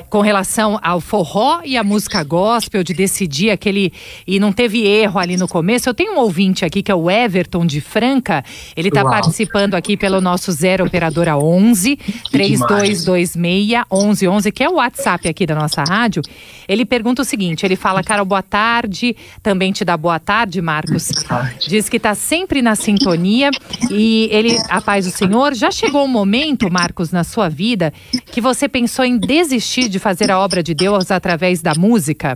com 0.09 0.21
relação 0.21 0.79
ao 0.81 0.99
forró 1.01 1.61
e 1.63 1.77
a 1.77 1.83
música 1.83 2.23
gospel, 2.23 2.83
de 2.83 2.93
decidir 2.93 3.49
aquele. 3.49 3.91
E 4.25 4.39
não 4.39 4.51
teve 4.51 4.85
erro 4.85 5.19
ali 5.19 5.37
no 5.37 5.47
começo. 5.47 5.89
Eu 5.89 5.93
tenho 5.93 6.13
um 6.13 6.17
ouvinte 6.17 6.65
aqui 6.65 6.83
que 6.83 6.91
é 6.91 6.95
o 6.95 7.09
Everton 7.09 7.65
de 7.65 7.81
Franca. 7.81 8.43
Ele 8.75 8.89
está 8.89 9.03
participando 9.03 9.75
aqui 9.75 9.97
pelo 9.97 10.21
nosso 10.21 10.51
Zero 10.51 10.85
Operadora 10.85 11.37
11 11.37 11.97
3226 12.31 13.35
1111, 13.35 14.51
que 14.51 14.63
é 14.63 14.69
o 14.69 14.75
WhatsApp 14.75 15.27
aqui 15.27 15.45
da 15.45 15.55
nossa 15.55 15.83
rádio. 15.83 16.21
Ele 16.67 16.85
pergunta 16.85 17.21
o 17.21 17.25
seguinte: 17.25 17.65
ele 17.65 17.75
fala, 17.75 18.03
Carol, 18.03 18.25
boa 18.25 18.43
tarde. 18.43 19.15
Também 19.41 19.71
te 19.71 19.83
dá 19.83 19.97
boa 19.97 20.19
tarde, 20.19 20.61
Marcos. 20.61 21.11
Diz 21.67 21.89
que 21.89 21.97
está 21.97 22.13
sempre 22.15 22.61
na 22.61 22.75
sintonia 22.75 23.49
e 23.89 24.29
ele, 24.31 24.57
a 24.69 24.81
paz 24.81 25.05
do 25.05 25.11
Senhor, 25.29 25.53
já 25.53 25.69
chegou 25.69 26.05
um 26.05 26.07
momento, 26.07 26.71
Marcos, 26.71 27.11
na 27.11 27.23
sua 27.23 27.47
vida 27.49 27.93
que 28.31 28.41
você 28.41 28.67
pensou 28.67 29.05
em 29.05 29.15
desistir 29.15 29.87
de 29.87 29.99
fazer 29.99 30.31
a 30.31 30.39
obra 30.39 30.63
de 30.63 30.73
Deus 30.73 31.11
através 31.11 31.61
da 31.61 31.75
música? 31.77 32.35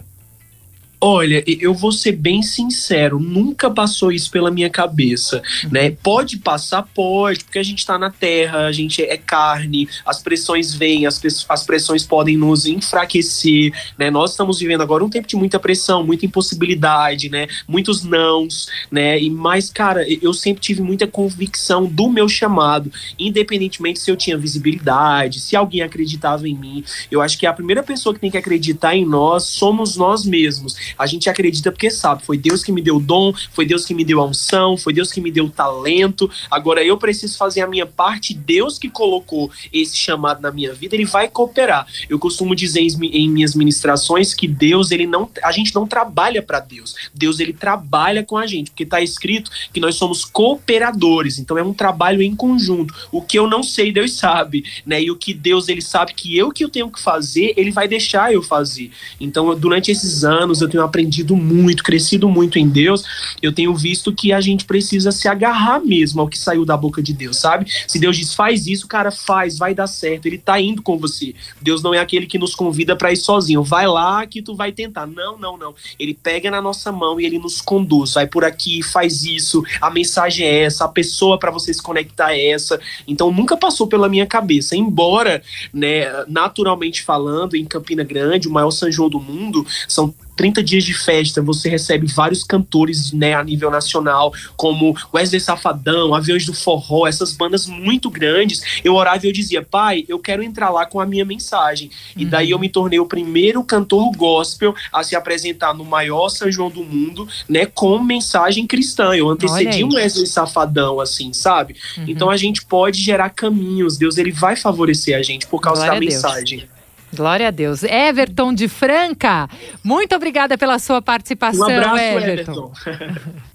Olha, 1.05 1.43
eu 1.45 1.73
vou 1.73 1.91
ser 1.91 2.13
bem 2.13 2.41
sincero, 2.41 3.19
nunca 3.19 3.69
passou 3.69 4.09
isso 4.09 4.31
pela 4.31 4.49
minha 4.49 4.69
cabeça, 4.69 5.41
né? 5.69 5.91
Pode 5.91 6.37
passar, 6.37 6.81
pode, 6.95 7.43
porque 7.43 7.59
a 7.59 7.63
gente 7.63 7.85
tá 7.85 7.97
na 7.97 8.09
terra, 8.09 8.67
a 8.67 8.71
gente 8.71 9.03
é 9.03 9.17
carne, 9.17 9.89
as 10.05 10.23
pressões 10.23 10.73
vêm, 10.73 11.05
as, 11.05 11.21
as 11.49 11.63
pressões 11.65 12.05
podem 12.05 12.37
nos 12.37 12.65
enfraquecer, 12.65 13.73
né? 13.99 14.09
Nós 14.09 14.31
estamos 14.31 14.59
vivendo 14.59 14.79
agora 14.79 15.03
um 15.03 15.09
tempo 15.09 15.27
de 15.27 15.35
muita 15.35 15.59
pressão, 15.59 16.05
muita 16.05 16.25
impossibilidade, 16.25 17.27
né? 17.27 17.47
Muitos 17.67 18.05
nãos, 18.05 18.69
né? 18.89 19.19
E 19.19 19.29
mais, 19.29 19.69
cara, 19.69 20.05
eu 20.09 20.31
sempre 20.31 20.61
tive 20.61 20.81
muita 20.81 21.05
convicção 21.05 21.85
do 21.85 22.09
meu 22.09 22.29
chamado, 22.29 22.89
independentemente 23.19 23.99
se 23.99 24.09
eu 24.09 24.15
tinha 24.15 24.37
visibilidade, 24.37 25.41
se 25.41 25.53
alguém 25.53 25.81
acreditava 25.81 26.47
em 26.47 26.55
mim. 26.55 26.81
Eu 27.11 27.21
acho 27.21 27.37
que 27.37 27.45
a 27.45 27.51
primeira 27.51 27.83
pessoa 27.83 28.15
que 28.15 28.21
tem 28.21 28.31
que 28.31 28.37
acreditar 28.37 28.95
em 28.95 29.03
nós 29.03 29.43
somos 29.43 29.97
nós 29.97 30.23
mesmos. 30.23 30.92
A 30.97 31.05
gente 31.05 31.29
acredita 31.29 31.71
porque 31.71 31.89
sabe, 31.89 32.25
foi 32.25 32.37
Deus 32.37 32.63
que 32.63 32.71
me 32.71 32.81
deu 32.81 32.97
o 32.97 32.99
dom, 32.99 33.33
foi 33.51 33.65
Deus 33.65 33.85
que 33.85 33.93
me 33.93 34.03
deu 34.03 34.21
a 34.21 34.25
unção, 34.25 34.77
foi 34.77 34.93
Deus 34.93 35.11
que 35.11 35.21
me 35.21 35.31
deu 35.31 35.45
o 35.45 35.49
talento. 35.49 36.29
Agora 36.49 36.83
eu 36.83 36.97
preciso 36.97 37.37
fazer 37.37 37.61
a 37.61 37.67
minha 37.67 37.85
parte, 37.85 38.33
Deus 38.33 38.77
que 38.77 38.89
colocou 38.89 39.51
esse 39.71 39.95
chamado 39.97 40.41
na 40.41 40.51
minha 40.51 40.73
vida, 40.73 40.95
ele 40.95 41.05
vai 41.05 41.27
cooperar. 41.27 41.87
Eu 42.09 42.17
costumo 42.19 42.55
dizer 42.55 42.81
em 42.81 43.29
minhas 43.29 43.55
ministrações 43.55 44.33
que 44.33 44.47
Deus, 44.47 44.91
ele 44.91 45.05
não, 45.05 45.29
a 45.43 45.51
gente 45.51 45.73
não 45.73 45.87
trabalha 45.87 46.41
para 46.41 46.59
Deus. 46.59 46.95
Deus 47.13 47.39
ele 47.39 47.53
trabalha 47.53 48.23
com 48.23 48.37
a 48.37 48.47
gente, 48.47 48.71
porque 48.71 48.83
está 48.83 49.01
escrito 49.01 49.51
que 49.73 49.79
nós 49.79 49.95
somos 49.95 50.23
cooperadores. 50.25 51.39
Então 51.39 51.57
é 51.57 51.63
um 51.63 51.73
trabalho 51.73 52.21
em 52.21 52.35
conjunto. 52.35 52.93
O 53.11 53.21
que 53.21 53.37
eu 53.37 53.47
não 53.47 53.63
sei, 53.63 53.91
Deus 53.91 54.13
sabe, 54.13 54.63
né? 54.85 55.01
E 55.01 55.11
o 55.11 55.15
que 55.15 55.33
Deus 55.33 55.67
ele 55.67 55.81
sabe 55.81 56.13
que 56.13 56.37
eu 56.37 56.51
que 56.51 56.63
eu 56.63 56.69
tenho 56.69 56.89
que 56.89 57.01
fazer, 57.01 57.53
ele 57.57 57.71
vai 57.71 57.87
deixar 57.87 58.33
eu 58.33 58.41
fazer. 58.41 58.91
Então, 59.19 59.57
durante 59.57 59.91
esses 59.91 60.23
anos 60.23 60.61
eu 60.61 60.69
tenho 60.69 60.82
aprendido 60.83 61.35
muito, 61.35 61.83
crescido 61.83 62.27
muito 62.29 62.59
em 62.59 62.67
Deus, 62.67 63.03
eu 63.41 63.51
tenho 63.51 63.73
visto 63.75 64.13
que 64.13 64.31
a 64.31 64.41
gente 64.41 64.65
precisa 64.65 65.11
se 65.11 65.27
agarrar 65.27 65.79
mesmo 65.79 66.21
ao 66.21 66.27
que 66.27 66.37
saiu 66.37 66.65
da 66.65 66.75
boca 66.75 67.01
de 67.01 67.13
Deus, 67.13 67.37
sabe? 67.37 67.65
Se 67.87 67.99
Deus 67.99 68.17
diz 68.17 68.33
faz 68.33 68.67
isso, 68.67 68.87
cara, 68.87 69.11
faz, 69.11 69.57
vai 69.57 69.73
dar 69.73 69.87
certo. 69.87 70.25
Ele 70.25 70.37
tá 70.37 70.59
indo 70.59 70.81
com 70.81 70.97
você. 70.97 71.33
Deus 71.61 71.81
não 71.81 71.93
é 71.93 71.99
aquele 71.99 72.25
que 72.25 72.37
nos 72.37 72.55
convida 72.55 72.95
para 72.95 73.11
ir 73.11 73.17
sozinho. 73.17 73.63
Vai 73.63 73.87
lá 73.87 74.25
que 74.25 74.41
tu 74.41 74.55
vai 74.55 74.71
tentar. 74.71 75.05
Não, 75.05 75.37
não, 75.37 75.57
não. 75.57 75.75
Ele 75.99 76.13
pega 76.13 76.49
na 76.49 76.61
nossa 76.61 76.91
mão 76.91 77.19
e 77.19 77.25
ele 77.25 77.39
nos 77.39 77.61
conduz. 77.61 78.13
Vai 78.13 78.27
por 78.27 78.43
aqui, 78.43 78.81
faz 78.83 79.23
isso. 79.23 79.63
A 79.81 79.89
mensagem 79.89 80.45
é 80.45 80.63
essa, 80.63 80.85
a 80.85 80.89
pessoa 80.89 81.37
para 81.39 81.51
você 81.51 81.73
se 81.73 81.81
conectar 81.81 82.33
é 82.33 82.49
essa. 82.49 82.79
Então 83.07 83.31
nunca 83.31 83.57
passou 83.57 83.87
pela 83.87 84.09
minha 84.09 84.25
cabeça. 84.25 84.75
Embora, 84.75 85.41
né, 85.73 86.25
naturalmente 86.27 87.01
falando, 87.01 87.55
em 87.55 87.65
Campina 87.65 88.03
Grande, 88.03 88.47
o 88.47 88.51
maior 88.51 88.71
São 88.71 88.91
João 88.91 89.09
do 89.09 89.19
mundo, 89.19 89.65
são 89.87 90.13
30 90.35 90.63
dias 90.63 90.83
de 90.83 90.93
festa, 90.93 91.41
você 91.41 91.69
recebe 91.69 92.07
vários 92.07 92.43
cantores 92.43 93.11
né, 93.11 93.33
a 93.33 93.43
nível 93.43 93.69
nacional, 93.69 94.33
como 94.55 94.95
Wesley 95.13 95.39
Safadão, 95.39 96.13
Aviões 96.13 96.45
do 96.45 96.53
Forró, 96.53 97.07
essas 97.07 97.33
bandas 97.33 97.67
muito 97.67 98.09
grandes. 98.09 98.81
Eu 98.83 98.95
orava 98.95 99.25
e 99.25 99.29
eu 99.29 99.33
dizia, 99.33 99.61
pai, 99.61 100.05
eu 100.07 100.19
quero 100.19 100.43
entrar 100.43 100.69
lá 100.69 100.85
com 100.85 100.99
a 100.99 101.05
minha 101.05 101.25
mensagem. 101.25 101.89
E 102.15 102.25
daí 102.25 102.51
eu 102.51 102.57
uhum. 102.57 102.61
me 102.61 102.69
tornei 102.69 102.99
o 102.99 103.05
primeiro 103.05 103.63
cantor 103.63 104.11
gospel 104.15 104.75
a 104.91 105.03
se 105.03 105.15
apresentar 105.15 105.73
no 105.73 105.85
maior 105.85 106.29
São 106.29 106.51
João 106.51 106.69
do 106.69 106.83
mundo, 106.83 107.27
né, 107.47 107.65
com 107.65 107.99
mensagem 107.99 108.65
cristã. 108.65 109.13
Eu 109.13 109.29
antecedi 109.29 109.83
um 109.83 109.93
Wesley 109.93 110.27
Safadão, 110.27 110.99
assim, 110.99 111.33
sabe? 111.33 111.75
Uhum. 111.97 112.05
Então 112.07 112.29
a 112.29 112.37
gente 112.37 112.65
pode 112.65 113.01
gerar 113.01 113.29
caminhos, 113.29 113.97
Deus 113.97 114.17
ele 114.17 114.31
vai 114.31 114.55
favorecer 114.55 115.17
a 115.17 115.21
gente 115.21 115.47
por 115.47 115.59
causa 115.59 115.81
Glória 115.81 115.99
da 115.99 116.05
mensagem. 116.05 116.67
Glória 117.13 117.47
a 117.47 117.51
Deus. 117.51 117.83
Everton 117.83 118.53
de 118.53 118.67
Franca, 118.67 119.49
muito 119.83 120.15
obrigada 120.15 120.57
pela 120.57 120.79
sua 120.79 121.01
participação, 121.01 121.67
um 121.67 121.71
abraço, 121.71 121.97
Everton. 121.97 122.71
Everton. 122.85 123.43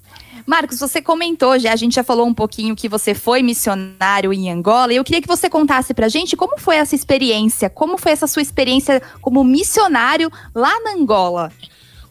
Marcos, 0.49 0.79
você 0.79 0.99
comentou 0.99 1.59
já, 1.59 1.71
a 1.71 1.75
gente 1.75 1.93
já 1.93 2.03
falou 2.03 2.25
um 2.25 2.33
pouquinho 2.33 2.75
que 2.75 2.89
você 2.89 3.13
foi 3.13 3.43
missionário 3.43 4.33
em 4.33 4.49
Angola, 4.49 4.91
e 4.91 4.95
eu 4.95 5.03
queria 5.03 5.21
que 5.21 5.27
você 5.27 5.47
contasse 5.47 5.93
pra 5.93 6.07
gente 6.07 6.35
como 6.35 6.57
foi 6.57 6.77
essa 6.77 6.95
experiência, 6.95 7.69
como 7.69 7.99
foi 7.99 8.13
essa 8.13 8.25
sua 8.25 8.41
experiência 8.41 8.99
como 9.21 9.43
missionário 9.43 10.31
lá 10.55 10.73
na 10.83 10.93
Angola. 10.93 11.51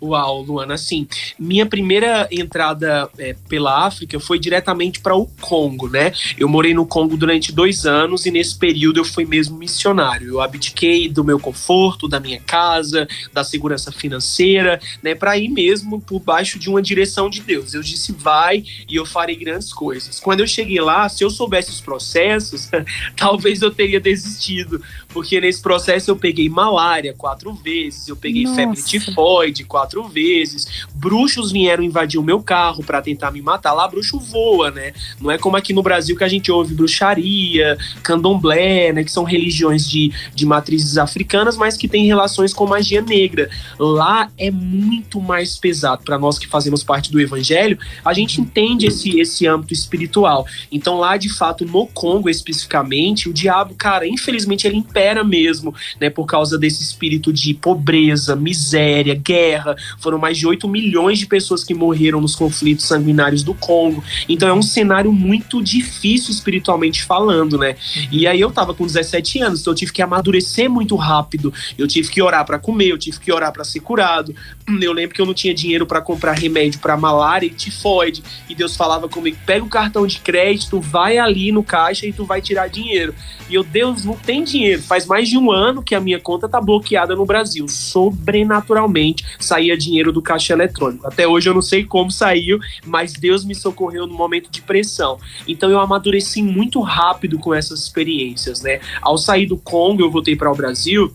Uau, 0.01 0.43
Luana, 0.43 0.75
assim, 0.75 1.09
minha 1.39 1.67
primeira 1.67 2.29
entrada 2.31 3.11
é, 3.19 3.35
pela 3.49 3.87
África 3.87 4.19
foi 4.21 4.39
diretamente 4.39 5.01
para 5.01 5.17
o 5.17 5.27
Congo, 5.41 5.89
né? 5.89 6.13
Eu 6.37 6.49
morei 6.49 6.73
no 6.73 6.87
Congo 6.87 7.17
durante 7.17 7.53
dois 7.53 7.85
anos 7.85 8.25
e 8.25 8.31
nesse 8.31 8.57
período 8.57 9.01
eu 9.01 9.05
fui 9.05 9.25
mesmo 9.25 9.59
missionário. 9.59 10.29
Eu 10.29 10.41
abdiquei 10.41 11.09
do 11.09 11.25
meu 11.25 11.39
conforto, 11.39 12.07
da 12.07 12.21
minha 12.21 12.41
casa, 12.41 13.09
da 13.33 13.43
segurança 13.43 13.91
financeira, 13.91 14.81
né, 15.03 15.15
para 15.15 15.37
ir 15.37 15.49
mesmo 15.49 16.01
por 16.01 16.21
baixo 16.21 16.59
de 16.59 16.71
uma 16.71 16.81
direção 16.81 17.29
de 17.29 17.41
Deus. 17.41 17.75
Eu 17.75 17.83
disse, 17.83 18.13
vai 18.13 18.63
e 18.89 18.97
eu 18.97 19.05
farei 19.05 19.37
grandes 19.37 19.73
coisas. 19.73 20.21
Quando 20.21 20.41
eu 20.41 20.47
cheguei 20.47 20.81
lá, 20.81 21.09
se 21.09 21.25
eu 21.25 21.31
soubesse 21.31 21.71
os 21.71 21.81
processos, 21.81 22.71
talvez 23.17 23.63
eu 23.63 23.71
teria 23.71 24.01
desistido, 24.01 24.83
porque 25.09 25.41
nesse 25.41 25.61
processo 25.61 26.11
eu 26.11 26.17
peguei 26.17 26.49
malária 26.49 27.15
quatro 27.17 27.53
vezes, 27.53 28.09
eu 28.09 28.17
peguei 28.17 28.45
Nossa. 28.45 28.57
febre 28.57 28.83
tifoide 28.83 29.65
quatro 29.65 30.07
vezes. 30.09 30.87
Bruxos 30.95 31.51
vieram 31.51 31.83
invadir 31.83 32.21
o 32.21 32.23
meu 32.23 32.43
carro 32.43 32.85
para 32.85 33.01
tentar 33.01 33.31
me 33.31 33.41
matar. 33.41 33.73
Lá, 33.73 33.89
bruxo 33.89 34.19
voa, 34.19 34.71
né? 34.71 34.93
Não 35.21 35.31
é 35.31 35.39
como 35.39 35.57
aqui 35.57 35.73
no 35.73 35.83
Brasil 35.83 36.17
que 36.17 36.25
a 36.25 36.29
gente 36.29 36.51
ouve 36.51 36.75
bruxaria, 36.75 37.77
candomblé, 38.03 38.93
né? 38.93 39.03
Que 39.03 39.11
são 39.11 39.25
religiões 39.25 39.89
de, 39.89 40.13
de 40.35 40.45
matrizes 40.45 40.99
africanas, 40.99 41.57
mas 41.57 41.77
que 41.77 41.89
têm 41.89 42.07
relações 42.07 42.53
com 42.53 42.67
magia 42.67 43.01
negra. 43.01 43.49
Lá 43.79 44.31
é 44.37 44.51
muito 44.51 45.21
mais 45.21 45.57
pesado. 45.57 46.03
Para 46.05 46.19
nós 46.19 46.39
que 46.39 46.47
fazemos 46.47 46.85
parte 46.85 47.11
do 47.11 47.21
evangelho, 47.21 47.79
a 48.05 48.13
gente 48.13 48.41
entende 48.41 48.87
esse, 48.87 49.19
esse 49.19 49.47
âmbito 49.47 49.73
espiritual. 49.73 50.47
Então, 50.71 50.99
lá, 50.99 51.17
de 51.17 51.29
fato, 51.29 51.65
no 51.65 51.87
Congo 51.87 52.29
especificamente, 52.29 53.29
o 53.29 53.33
diabo, 53.33 53.75
cara, 53.75 54.07
infelizmente 54.07 54.67
ele 54.67 54.77
impera 55.09 55.25
mesmo, 55.25 55.75
né? 56.01 56.11
Por 56.11 56.27
causa 56.27 56.59
desse 56.59 56.83
espírito 56.83 57.33
de 57.33 57.55
pobreza, 57.55 58.37
miséria, 58.37 59.15
guerra, 59.15 59.75
foram 59.99 60.19
mais 60.19 60.37
de 60.37 60.47
8 60.47 60.69
milhões 60.69 61.19
de 61.19 61.27
pessoas 61.27 61.65
que 61.65 61.75
morreram 61.75 62.21
nos 62.21 62.35
conflitos 62.35 62.85
sanguinários 62.85 63.43
do 63.43 63.55
Congo. 63.55 64.05
Então 64.29 64.49
é 64.49 64.53
um 64.53 64.63
cenário 64.63 65.13
muito 65.13 65.63
difícil 65.63 66.31
espiritualmente 66.31 67.03
falando, 67.03 67.59
né? 67.59 67.77
E 68.13 68.27
aí 68.27 68.41
eu 68.41 68.51
tava 68.51 68.75
com 68.75 68.87
17 68.87 69.41
anos, 69.41 69.61
então 69.61 69.73
eu 69.73 69.77
tive 69.77 69.93
que 69.93 70.03
amadurecer 70.03 70.69
muito 70.69 70.95
rápido. 70.97 71.53
Eu 71.77 71.87
tive 71.87 72.09
que 72.11 72.21
orar 72.21 72.45
para 72.45 72.59
comer, 72.59 72.91
eu 72.91 72.99
tive 72.99 73.19
que 73.19 73.33
orar 73.33 73.53
para 73.53 73.65
ser 73.65 73.81
curado. 73.81 74.35
Eu 74.89 74.93
lembro 74.93 75.15
que 75.15 75.21
eu 75.21 75.27
não 75.27 75.35
tinha 75.35 75.53
dinheiro 75.53 75.87
para 75.87 76.01
comprar 76.01 76.33
remédio 76.33 76.81
para 76.81 76.97
malária 76.97 77.47
e 77.47 77.51
tifoide. 77.51 78.23
E 78.49 78.55
Deus 78.55 78.75
falava 78.75 79.09
comigo: 79.09 79.37
pega 79.45 79.65
o 79.65 79.69
cartão 79.69 80.07
de 80.07 80.19
crédito, 80.21 80.81
vai 80.81 81.19
ali 81.19 81.53
no 81.53 81.63
caixa 81.63 82.07
e 82.07 82.13
tu 82.13 82.25
vai 82.25 82.41
tirar 82.41 82.69
dinheiro. 82.69 83.15
E 83.51 83.55
eu, 83.55 83.65
Deus, 83.65 84.05
não 84.05 84.15
tem 84.15 84.45
dinheiro. 84.45 84.83
Faz 84.89 85.05
mais 85.05 85.29
de 85.29 85.37
um 85.37 85.53
ano 85.53 85.83
que 85.83 85.95
a 85.95 86.01
minha 86.01 86.19
conta 86.19 86.49
tá 86.49 86.61
bloqueada 86.61 87.15
no 87.15 87.27
Brasil. 87.27 87.69
Sobrenaturalmente 87.69 89.23
saía 89.39 89.77
dinheiro 89.77 90.11
do 90.11 90.23
caixa 90.23 90.55
eletrônico. 90.55 91.07
Até 91.07 91.29
hoje 91.29 91.51
eu 91.51 91.55
não 91.55 91.61
sei 91.61 91.85
como 91.85 92.11
saiu, 92.11 92.59
mas 92.87 93.13
Deus 93.13 93.45
me 93.45 93.55
socorreu 93.55 94.07
no 94.07 94.15
momento 94.15 94.51
de 94.51 94.63
pressão. 94.63 95.19
Então 95.47 95.71
eu 95.71 95.79
amadureci 95.79 96.43
muito 96.43 96.81
rápido 96.81 97.39
com 97.39 97.53
essas 97.53 97.83
experiências, 97.83 98.63
né? 98.63 98.81
Ao 99.03 99.19
sair 99.19 99.45
do 99.45 99.59
Congo, 99.59 100.01
eu 100.01 100.11
voltei 100.11 100.35
para 100.35 100.51
o 100.51 100.57
Brasil 100.57 101.13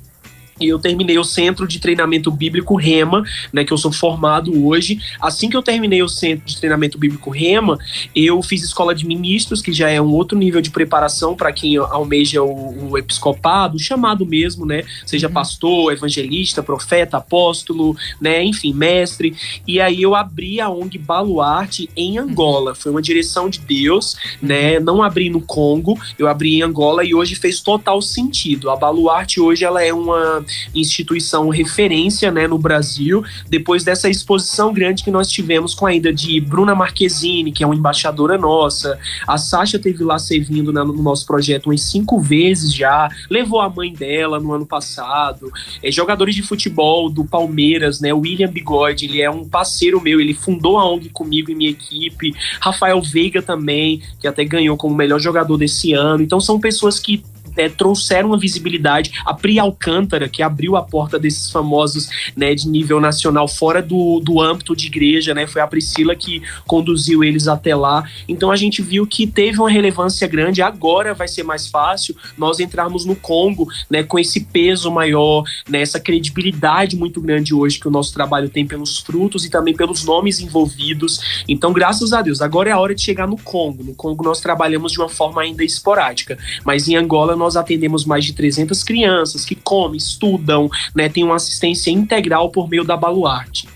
e 0.64 0.70
eu 0.70 0.80
terminei 0.80 1.18
o 1.18 1.24
Centro 1.24 1.68
de 1.68 1.80
Treinamento 1.80 2.32
Bíblico 2.32 2.76
Rema, 2.76 3.24
né, 3.52 3.64
que 3.64 3.74
eu 3.74 3.78
sou 3.78 3.92
formado 3.92 4.66
hoje. 4.66 5.00
Assim 5.20 5.50
que 5.50 5.58
eu 5.58 5.62
terminei 5.62 6.02
o 6.02 6.08
Centro 6.08 6.46
de 6.46 6.58
Treinamento 6.58 6.98
Bíblico 6.98 7.30
Rema, 7.30 7.78
eu 8.16 8.42
fiz 8.42 8.64
Escola 8.64 8.96
de 8.96 9.06
Ministros, 9.06 9.62
que 9.62 9.74
já 9.74 9.90
é 9.90 10.02
um 10.02 10.12
outro 10.12 10.38
nível 10.38 10.62
de 10.62 10.72
preparação 10.72 11.36
para 11.36 11.52
quem 11.52 11.76
almeja 11.78 12.42
o, 12.42 12.92
o 12.92 12.98
episcopado, 12.98 13.78
chamado 13.78 14.26
mesmo, 14.26 14.66
né, 14.66 14.84
seja 15.06 15.28
uhum. 15.28 15.34
pastor, 15.34 15.94
evangelista, 15.94 16.64
profeta, 16.64 17.18
apóstolo, 17.18 17.96
né, 18.20 18.44
enfim, 18.44 18.74
mestre. 18.74 19.36
E 19.68 19.80
aí 19.82 20.02
eu 20.02 20.16
abri 20.16 20.62
a 20.62 20.70
ONG 20.70 20.98
Baluarte 20.98 21.90
em 21.96 22.18
Angola. 22.18 22.74
Foi 22.74 22.92
uma 22.92 23.02
direção 23.02 23.50
de 23.50 23.60
Deus, 23.60 24.16
né, 24.42 24.80
não 24.80 25.04
abri 25.04 25.30
no 25.30 25.42
Congo, 25.42 26.00
eu 26.18 26.28
abri 26.28 26.56
em 26.56 26.62
Angola 26.62 27.04
e 27.04 27.14
hoje 27.14 27.36
fez 27.36 27.60
total 27.60 28.02
sentido. 28.02 28.70
A 28.70 28.76
Baluarte 28.76 29.40
hoje 29.40 29.66
ela 29.66 29.84
é 29.84 29.94
uma 29.94 30.46
instituição 30.74 31.50
referência 31.50 32.32
né, 32.32 32.48
no 32.48 32.58
Brasil, 32.58 33.24
depois 33.50 33.84
dessa 33.84 34.10
exposição 34.10 34.74
grande 34.74 35.04
que 35.04 35.12
nós 35.12 35.28
tivemos 35.30 35.74
com 35.74 35.86
a 35.86 35.94
ida 35.94 36.12
de 36.14 36.40
Bruna 36.40 36.76
Marquezine, 36.76 37.52
que 37.52 37.64
é 37.64 37.66
uma 37.66 37.76
embaixadora 37.76 38.38
nossa. 38.38 38.98
A 39.28 39.38
Sasha 39.38 39.80
teve 39.80 40.04
lá 40.04 40.18
servindo 40.18 40.72
no 40.72 40.94
nosso 41.02 41.26
projeto 41.26 41.68
umas 41.68 41.82
cinco 41.82 42.20
vezes 42.20 42.74
já, 42.74 43.10
levou 43.30 43.62
a 43.62 43.70
mãe 43.70 43.94
dela 43.94 44.40
no 44.40 44.54
ano 44.54 44.66
passado. 44.66 45.52
É, 45.82 45.92
jogadores 45.92 46.36
de 46.36 46.42
futebol 46.42 47.10
do 47.10 47.26
Palmeiras, 47.26 48.00
né? 48.00 48.14
William 48.14 48.50
Bigode, 48.50 49.06
ele 49.06 49.22
é 49.22 49.30
um 49.30 49.48
parceiro 49.48 50.02
meu, 50.02 50.20
ele 50.20 50.34
fundou 50.34 50.78
a 50.78 50.90
ONG 50.90 51.10
comigo 51.10 51.52
e 51.52 51.56
minha 51.56 51.70
equipe. 51.72 52.34
Rafael 52.60 53.02
Veiga 53.02 53.42
também, 53.42 54.02
que 54.20 54.28
até 54.28 54.44
ganhou 54.44 54.78
como 54.78 54.96
melhor 54.96 55.20
jogador 55.20 55.58
desse 55.58 55.94
ano. 55.94 56.24
Então 56.24 56.40
são 56.40 56.60
pessoas 56.60 57.00
que 57.00 57.24
é, 57.58 57.70
trouxeram 57.70 58.30
uma 58.30 58.38
visibilidade. 58.38 59.12
A 59.26 59.34
Pri 59.34 59.60
Alcântara, 59.60 60.30
que 60.30 60.42
abriu 60.42 60.76
a 60.76 60.84
porta 60.84 61.20
desses 61.20 61.50
famosos 61.52 62.10
né, 62.36 62.54
de 62.56 62.68
nível 62.68 63.00
nacional 63.00 63.48
fora 63.48 63.82
do, 63.82 64.20
do 64.20 64.42
âmbito 64.42 64.76
de 64.76 64.88
igreja, 64.88 65.34
né? 65.34 65.48
Foi 65.48 65.62
a 65.62 65.68
Priscila 65.68 66.16
que 66.16 66.42
conduziu 66.66 67.24
eles 67.24 67.48
até 67.48 67.76
lá. 67.76 68.04
Então 68.28 68.52
a 68.52 68.56
gente 68.56 68.82
viu 68.82 69.06
que 69.06 69.28
teve 69.28 69.60
uma 69.60 69.70
relevância 69.70 70.28
grande. 70.28 70.62
Agora 70.62 71.14
vai 71.14 71.28
ser 71.28 71.44
mais 71.44 71.68
fácil 71.68 72.16
nós 72.38 72.60
entrarmos 72.60 73.06
no 73.06 73.16
Congo, 73.16 73.68
né? 73.90 74.04
Com 74.04 74.20
esse 74.20 74.42
peso 74.42 74.92
maior, 74.92 75.44
né, 75.68 75.82
essa 75.82 76.00
credibilidade 76.00 76.96
muito 76.96 77.20
grande 77.20 77.54
hoje 77.54 77.80
que 77.80 77.88
o 77.88 77.92
nosso 77.92 78.14
trabalho 78.14 78.50
tem 78.50 78.66
pelos 78.66 79.00
frutos 79.00 79.46
e 79.46 79.50
também 79.50 79.76
pelos 79.76 80.04
nomes 80.04 80.40
envolvidos. 80.40 81.44
Então, 81.48 81.74
graças 81.74 82.14
a 82.14 82.22
Deus, 82.22 82.42
agora 82.42 82.70
é 82.70 82.74
a 82.74 82.80
hora 82.80 82.96
de 82.96 83.02
chegar 83.02 83.28
no 83.28 83.38
Congo. 83.38 83.84
No 83.84 83.96
Congo 83.96 84.24
nós 84.24 84.40
trabalhamos 84.42 84.92
de 84.92 85.00
uma 85.00 85.10
forma 85.10 85.42
ainda 85.42 85.64
esporádica, 85.64 86.38
mas 86.64 86.88
em 86.88 86.96
Angola 86.96 87.36
nós 87.44 87.58
atendemos 87.58 88.06
mais 88.06 88.24
de 88.24 88.32
300 88.32 88.84
crianças 88.84 89.44
que 89.44 89.54
comem, 89.54 89.98
estudam, 89.98 90.70
né, 90.96 91.10
tem 91.10 91.24
uma 91.24 91.36
assistência 91.36 91.92
integral 91.92 92.50
por 92.50 92.70
meio 92.70 92.86
da 92.86 92.96
Baluarte. 92.96 93.68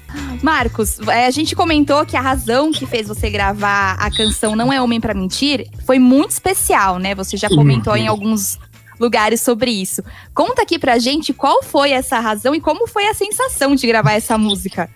Marcos, 0.41 0.99
é, 1.09 1.25
a 1.25 1.31
gente 1.31 1.53
comentou 1.53 2.05
que 2.05 2.15
a 2.15 2.21
razão 2.21 2.71
que 2.71 2.85
fez 2.85 3.09
você 3.09 3.29
gravar 3.29 3.95
a 3.99 4.09
canção 4.09 4.55
Não 4.55 4.71
é 4.71 4.81
Homem 4.81 5.01
para 5.01 5.13
Mentir 5.13 5.67
foi 5.85 5.99
muito 5.99 6.31
especial, 6.31 6.97
né? 6.97 7.13
Você 7.13 7.35
já 7.35 7.49
comentou 7.49 7.93
uhum. 7.93 7.99
em 7.99 8.07
alguns 8.07 8.57
lugares 8.97 9.41
sobre 9.41 9.69
isso. 9.69 10.01
Conta 10.33 10.61
aqui 10.61 10.79
pra 10.79 10.97
gente 10.97 11.33
qual 11.33 11.61
foi 11.61 11.91
essa 11.91 12.19
razão 12.19 12.55
e 12.55 12.61
como 12.61 12.87
foi 12.87 13.07
a 13.07 13.13
sensação 13.13 13.75
de 13.75 13.85
gravar 13.85 14.13
essa 14.13 14.37
música. 14.37 14.89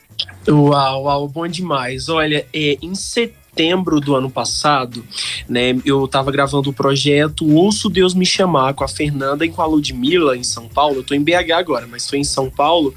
Uau, 0.47 1.03
uau, 1.03 1.27
bom 1.27 1.47
demais. 1.47 2.07
Olha, 2.07 2.45
é, 2.53 2.77
em 2.81 2.95
setembro 2.95 3.40
setembro 3.51 3.99
do 3.99 4.15
ano 4.15 4.29
passado, 4.29 5.03
né, 5.47 5.77
eu 5.85 6.05
estava 6.05 6.31
gravando 6.31 6.69
o 6.69 6.73
projeto 6.73 7.45
Ouço 7.53 7.89
Deus 7.89 8.13
Me 8.13 8.25
Chamar 8.25 8.73
com 8.73 8.83
a 8.83 8.87
Fernanda 8.87 9.45
e 9.45 9.49
com 9.49 9.61
a 9.61 9.65
Ludmilla 9.65 10.37
em 10.37 10.43
São 10.43 10.69
Paulo. 10.69 10.97
Eu 10.97 11.03
tô 11.03 11.13
em 11.13 11.21
BH 11.21 11.51
agora, 11.57 11.85
mas 11.85 12.09
foi 12.09 12.19
em 12.19 12.23
São 12.23 12.49
Paulo. 12.49 12.93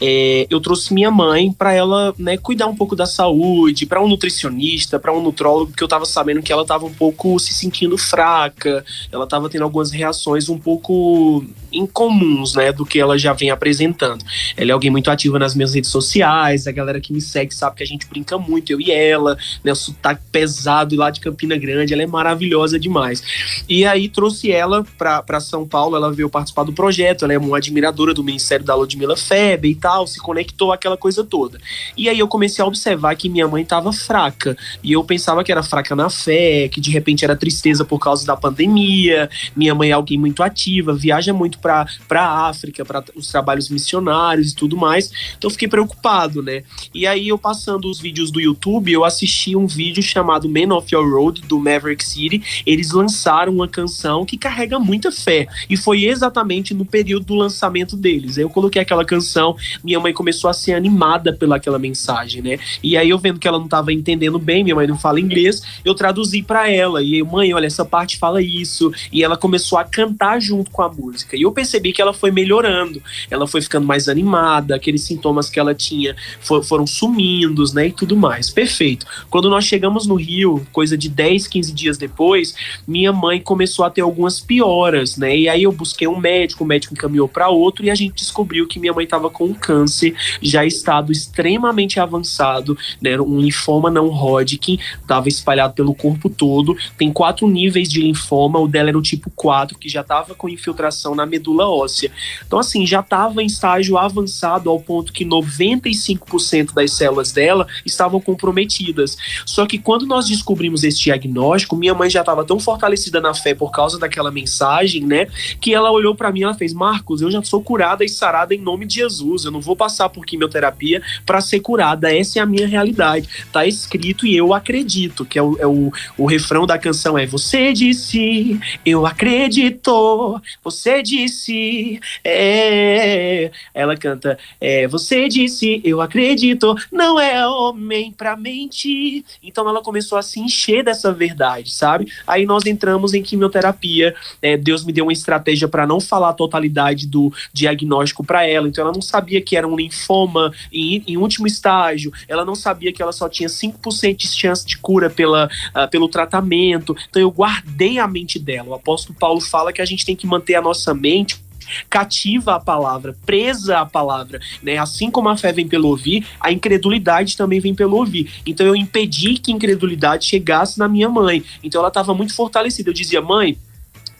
É, 0.00 0.46
eu 0.50 0.60
trouxe 0.60 0.92
minha 0.92 1.10
mãe 1.10 1.52
para 1.52 1.72
ela, 1.72 2.12
né, 2.18 2.36
cuidar 2.36 2.66
um 2.66 2.74
pouco 2.74 2.96
da 2.96 3.06
saúde, 3.06 3.86
para 3.86 4.02
um 4.02 4.08
nutricionista, 4.08 4.98
para 4.98 5.12
um 5.12 5.22
nutrólogo, 5.22 5.70
porque 5.70 5.82
eu 5.82 5.86
estava 5.86 6.04
sabendo 6.04 6.42
que 6.42 6.52
ela 6.52 6.62
estava 6.62 6.84
um 6.84 6.92
pouco 6.92 7.38
se 7.38 7.54
sentindo 7.54 7.96
fraca, 7.96 8.84
ela 9.12 9.24
estava 9.24 9.48
tendo 9.48 9.62
algumas 9.62 9.92
reações 9.92 10.48
um 10.48 10.58
pouco 10.58 11.44
incomuns, 11.72 12.54
né, 12.54 12.72
do 12.72 12.84
que 12.84 12.98
ela 12.98 13.16
já 13.16 13.32
vem 13.32 13.50
apresentando. 13.50 14.24
Ela 14.56 14.70
é 14.70 14.74
alguém 14.74 14.90
muito 14.90 15.10
ativa 15.10 15.38
nas 15.38 15.54
minhas 15.54 15.74
redes 15.74 15.90
sociais, 15.90 16.66
a 16.66 16.72
galera 16.72 17.00
que 17.00 17.12
me 17.12 17.20
segue 17.20 17.54
sabe 17.54 17.76
que 17.76 17.82
a 17.82 17.86
gente 17.86 18.06
brinca 18.06 18.36
muito, 18.36 18.72
eu 18.72 18.80
e 18.80 18.90
ela, 18.90 19.38
né, 19.62 19.72
sotaque 19.92 20.22
pesado 20.30 20.96
lá 20.96 21.10
de 21.10 21.20
Campina 21.20 21.56
Grande, 21.56 21.92
ela 21.92 22.02
é 22.02 22.06
maravilhosa 22.06 22.78
demais. 22.78 23.22
E 23.68 23.84
aí 23.84 24.08
trouxe 24.08 24.50
ela 24.50 24.84
para 24.98 25.40
São 25.40 25.66
Paulo, 25.66 25.96
ela 25.96 26.12
veio 26.12 26.28
participar 26.28 26.64
do 26.64 26.72
projeto, 26.72 27.24
ela 27.24 27.34
é 27.34 27.38
uma 27.38 27.56
admiradora 27.56 28.14
do 28.14 28.24
Ministério 28.24 28.64
da 28.64 28.74
Ludmilla 28.74 29.16
Febe 29.16 29.68
e 29.68 29.74
tal, 29.74 30.06
se 30.06 30.18
conectou 30.18 30.72
aquela 30.72 30.96
coisa 30.96 31.22
toda. 31.24 31.60
E 31.96 32.08
aí 32.08 32.18
eu 32.18 32.28
comecei 32.28 32.62
a 32.62 32.66
observar 32.66 33.14
que 33.16 33.28
minha 33.28 33.46
mãe 33.46 33.62
estava 33.62 33.92
fraca, 33.92 34.56
e 34.82 34.92
eu 34.92 35.04
pensava 35.04 35.44
que 35.44 35.52
era 35.52 35.62
fraca 35.62 35.94
na 35.94 36.08
fé, 36.08 36.68
que 36.68 36.80
de 36.80 36.90
repente 36.90 37.24
era 37.24 37.36
tristeza 37.36 37.84
por 37.84 37.98
causa 37.98 38.26
da 38.26 38.36
pandemia, 38.36 39.28
minha 39.54 39.74
mãe 39.74 39.90
é 39.90 39.92
alguém 39.92 40.18
muito 40.18 40.42
ativa, 40.42 40.94
viaja 40.94 41.32
muito 41.32 41.58
para 41.58 41.86
a 42.10 42.48
África, 42.48 42.84
para 42.84 43.04
os 43.14 43.28
trabalhos 43.28 43.68
missionários 43.68 44.52
e 44.52 44.54
tudo 44.54 44.76
mais, 44.76 45.10
então 45.36 45.48
eu 45.48 45.50
fiquei 45.50 45.68
preocupado, 45.68 46.42
né? 46.42 46.62
E 46.94 47.06
aí 47.06 47.28
eu 47.28 47.38
passando 47.38 47.90
os 47.90 48.00
vídeos 48.00 48.30
do 48.30 48.40
YouTube, 48.40 48.90
eu 48.90 49.04
assisti 49.04 49.54
um 49.54 49.66
vídeo 49.66 49.81
vídeo 49.82 50.00
chamado 50.00 50.48
Man 50.48 50.72
of 50.76 50.94
Your 50.94 51.04
Road, 51.12 51.42
do 51.42 51.58
Maverick 51.58 52.04
City, 52.04 52.62
eles 52.64 52.92
lançaram 52.92 53.52
uma 53.52 53.66
canção 53.66 54.24
que 54.24 54.38
carrega 54.38 54.78
muita 54.78 55.10
fé. 55.10 55.48
E 55.68 55.76
foi 55.76 56.04
exatamente 56.04 56.72
no 56.72 56.84
período 56.84 57.26
do 57.26 57.34
lançamento 57.34 57.96
deles. 57.96 58.38
Eu 58.38 58.48
coloquei 58.48 58.80
aquela 58.80 59.04
canção, 59.04 59.56
minha 59.82 59.98
mãe 59.98 60.12
começou 60.12 60.48
a 60.48 60.52
ser 60.52 60.74
animada 60.74 61.32
pelaquela 61.32 61.80
mensagem, 61.80 62.40
né? 62.40 62.60
E 62.80 62.96
aí 62.96 63.10
eu 63.10 63.18
vendo 63.18 63.40
que 63.40 63.48
ela 63.48 63.58
não 63.58 63.64
estava 63.64 63.92
entendendo 63.92 64.38
bem, 64.38 64.62
minha 64.62 64.76
mãe 64.76 64.86
não 64.86 64.96
fala 64.96 65.18
inglês, 65.18 65.60
eu 65.84 65.96
traduzi 65.96 66.44
para 66.44 66.70
ela. 66.70 67.02
E 67.02 67.14
aí, 67.14 67.22
mãe, 67.24 67.52
olha, 67.52 67.66
essa 67.66 67.84
parte 67.84 68.18
fala 68.18 68.40
isso. 68.40 68.92
E 69.10 69.24
ela 69.24 69.36
começou 69.36 69.78
a 69.78 69.84
cantar 69.84 70.40
junto 70.40 70.70
com 70.70 70.82
a 70.82 70.88
música. 70.88 71.36
E 71.36 71.42
eu 71.42 71.50
percebi 71.50 71.92
que 71.92 72.00
ela 72.00 72.12
foi 72.12 72.30
melhorando. 72.30 73.02
Ela 73.28 73.48
foi 73.48 73.60
ficando 73.60 73.84
mais 73.84 74.08
animada, 74.08 74.76
aqueles 74.76 75.02
sintomas 75.02 75.50
que 75.50 75.58
ela 75.58 75.74
tinha 75.74 76.14
foram 76.40 76.86
sumindo, 76.86 77.64
né? 77.74 77.88
E 77.88 77.92
tudo 77.92 78.16
mais. 78.16 78.48
Perfeito. 78.48 79.06
Quando 79.28 79.50
nós 79.50 79.71
chegamos 79.72 80.06
no 80.06 80.16
Rio, 80.16 80.66
coisa 80.70 80.98
de 80.98 81.08
10, 81.08 81.46
15 81.46 81.72
dias 81.72 81.96
depois, 81.96 82.54
minha 82.86 83.10
mãe 83.10 83.40
começou 83.40 83.86
a 83.86 83.90
ter 83.90 84.02
algumas 84.02 84.38
pioras, 84.38 85.16
né? 85.16 85.34
E 85.34 85.48
aí 85.48 85.62
eu 85.62 85.72
busquei 85.72 86.06
um 86.06 86.18
médico, 86.18 86.62
o 86.62 86.66
médico 86.66 86.92
encaminhou 86.92 87.26
para 87.26 87.48
outro 87.48 87.82
e 87.82 87.90
a 87.90 87.94
gente 87.94 88.16
descobriu 88.16 88.68
que 88.68 88.78
minha 88.78 88.92
mãe 88.92 89.04
estava 89.04 89.30
com 89.30 89.54
câncer 89.54 90.14
já 90.42 90.62
estado 90.66 91.10
extremamente 91.10 91.98
avançado, 91.98 92.76
né? 93.00 93.18
Um 93.18 93.40
linfoma 93.40 93.90
não 93.90 94.08
Hodgkin, 94.08 94.78
estava 95.00 95.26
espalhado 95.26 95.72
pelo 95.72 95.94
corpo 95.94 96.28
todo. 96.28 96.76
Tem 96.98 97.10
quatro 97.10 97.48
níveis 97.48 97.88
de 97.88 98.02
linfoma, 98.02 98.58
o 98.58 98.68
dela 98.68 98.90
era 98.90 98.98
o 98.98 99.02
tipo 99.02 99.30
4, 99.30 99.78
que 99.78 99.88
já 99.88 100.02
estava 100.02 100.34
com 100.34 100.50
infiltração 100.50 101.14
na 101.14 101.24
medula 101.24 101.66
óssea. 101.66 102.12
Então, 102.46 102.58
assim, 102.58 102.86
já 102.86 103.00
estava 103.00 103.42
em 103.42 103.46
estágio 103.46 103.96
avançado 103.96 104.68
ao 104.68 104.78
ponto 104.78 105.14
que 105.14 105.24
95% 105.24 106.74
das 106.74 106.92
células 106.92 107.32
dela 107.32 107.66
estavam 107.86 108.20
comprometidas. 108.20 109.16
Só 109.46 109.61
só 109.62 109.66
que 109.66 109.78
quando 109.78 110.04
nós 110.06 110.26
descobrimos 110.26 110.82
esse 110.82 110.98
diagnóstico, 110.98 111.76
minha 111.76 111.94
mãe 111.94 112.10
já 112.10 112.18
estava 112.18 112.44
tão 112.44 112.58
fortalecida 112.58 113.20
na 113.20 113.32
fé 113.32 113.54
por 113.54 113.70
causa 113.70 113.96
daquela 113.96 114.28
mensagem, 114.28 115.04
né? 115.04 115.28
Que 115.60 115.72
ela 115.72 115.88
olhou 115.92 116.16
para 116.16 116.32
mim 116.32 116.40
e 116.40 116.42
ela 116.42 116.54
fez: 116.54 116.72
Marcos, 116.72 117.22
eu 117.22 117.30
já 117.30 117.40
sou 117.44 117.62
curada 117.62 118.04
e 118.04 118.08
sarada 118.08 118.52
em 118.52 118.58
nome 118.58 118.86
de 118.86 118.96
Jesus. 118.96 119.44
Eu 119.44 119.52
não 119.52 119.60
vou 119.60 119.76
passar 119.76 120.08
por 120.08 120.26
quimioterapia 120.26 121.00
para 121.24 121.40
ser 121.40 121.60
curada. 121.60 122.12
Essa 122.12 122.40
é 122.40 122.42
a 122.42 122.46
minha 122.46 122.66
realidade. 122.66 123.28
Tá 123.52 123.64
escrito 123.64 124.26
e 124.26 124.36
eu 124.36 124.52
acredito. 124.52 125.24
Que 125.24 125.38
é 125.38 125.42
o, 125.42 125.56
é 125.60 125.66
o, 125.66 125.92
o 126.18 126.26
refrão 126.26 126.66
da 126.66 126.76
canção: 126.76 127.16
é 127.16 127.24
Você 127.24 127.72
disse, 127.72 128.58
eu 128.84 129.06
acredito. 129.06 130.42
Você 130.64 131.04
disse, 131.04 132.00
é. 132.24 133.52
Ela 133.72 133.96
canta: 133.96 134.36
é, 134.60 134.88
Você 134.88 135.28
disse, 135.28 135.80
eu 135.84 136.00
acredito. 136.00 136.74
Não 136.90 137.20
é 137.20 137.46
homem 137.46 138.10
pra 138.12 138.36
mentir. 138.36 139.24
Então 139.52 139.68
ela 139.68 139.82
começou 139.82 140.16
a 140.16 140.22
se 140.22 140.40
encher 140.40 140.82
dessa 140.82 141.12
verdade, 141.12 141.70
sabe? 141.70 142.10
Aí 142.26 142.46
nós 142.46 142.64
entramos 142.64 143.12
em 143.12 143.22
quimioterapia. 143.22 144.14
É, 144.40 144.56
Deus 144.56 144.82
me 144.82 144.92
deu 144.92 145.04
uma 145.04 145.12
estratégia 145.12 145.68
para 145.68 145.86
não 145.86 146.00
falar 146.00 146.30
a 146.30 146.32
totalidade 146.32 147.06
do 147.06 147.30
diagnóstico 147.52 148.24
para 148.24 148.46
ela. 148.46 148.66
Então 148.66 148.82
ela 148.82 148.92
não 148.92 149.02
sabia 149.02 149.42
que 149.42 149.56
era 149.56 149.68
um 149.68 149.76
linfoma 149.76 150.52
em, 150.72 151.04
em, 151.06 151.16
último 151.18 151.46
estágio. 151.46 152.10
Ela 152.26 152.44
não 152.44 152.54
sabia 152.54 152.92
que 152.92 153.02
ela 153.02 153.12
só 153.12 153.28
tinha 153.28 153.48
5% 153.48 154.16
de 154.16 154.28
chance 154.28 154.66
de 154.66 154.78
cura 154.78 155.10
pela, 155.10 155.46
uh, 155.46 155.88
pelo 155.90 156.08
tratamento. 156.08 156.96
Então 157.10 157.20
eu 157.20 157.30
guardei 157.30 157.98
a 157.98 158.08
mente 158.08 158.38
dela. 158.38 158.70
O 158.70 158.74
apóstolo 158.74 159.16
Paulo 159.18 159.40
fala 159.40 159.72
que 159.72 159.82
a 159.82 159.84
gente 159.84 160.06
tem 160.06 160.16
que 160.16 160.26
manter 160.26 160.54
a 160.54 160.62
nossa 160.62 160.94
mente 160.94 161.42
cativa 161.88 162.54
à 162.54 162.60
palavra, 162.60 163.16
presa 163.24 163.80
à 163.80 163.86
palavra, 163.86 164.40
né? 164.62 164.78
Assim 164.78 165.10
como 165.10 165.28
a 165.28 165.36
fé 165.36 165.52
vem 165.52 165.68
pelo 165.68 165.88
ouvir, 165.88 166.26
a 166.40 166.50
incredulidade 166.52 167.36
também 167.36 167.60
vem 167.60 167.74
pelo 167.74 167.96
ouvir. 167.96 168.30
Então 168.46 168.66
eu 168.66 168.76
impedi 168.76 169.34
que 169.34 169.52
a 169.52 169.54
incredulidade 169.54 170.26
chegasse 170.26 170.78
na 170.78 170.88
minha 170.88 171.08
mãe. 171.08 171.44
Então 171.62 171.80
ela 171.80 171.88
estava 171.88 172.14
muito 172.14 172.34
fortalecida. 172.34 172.90
Eu 172.90 172.94
dizia, 172.94 173.20
mãe, 173.20 173.56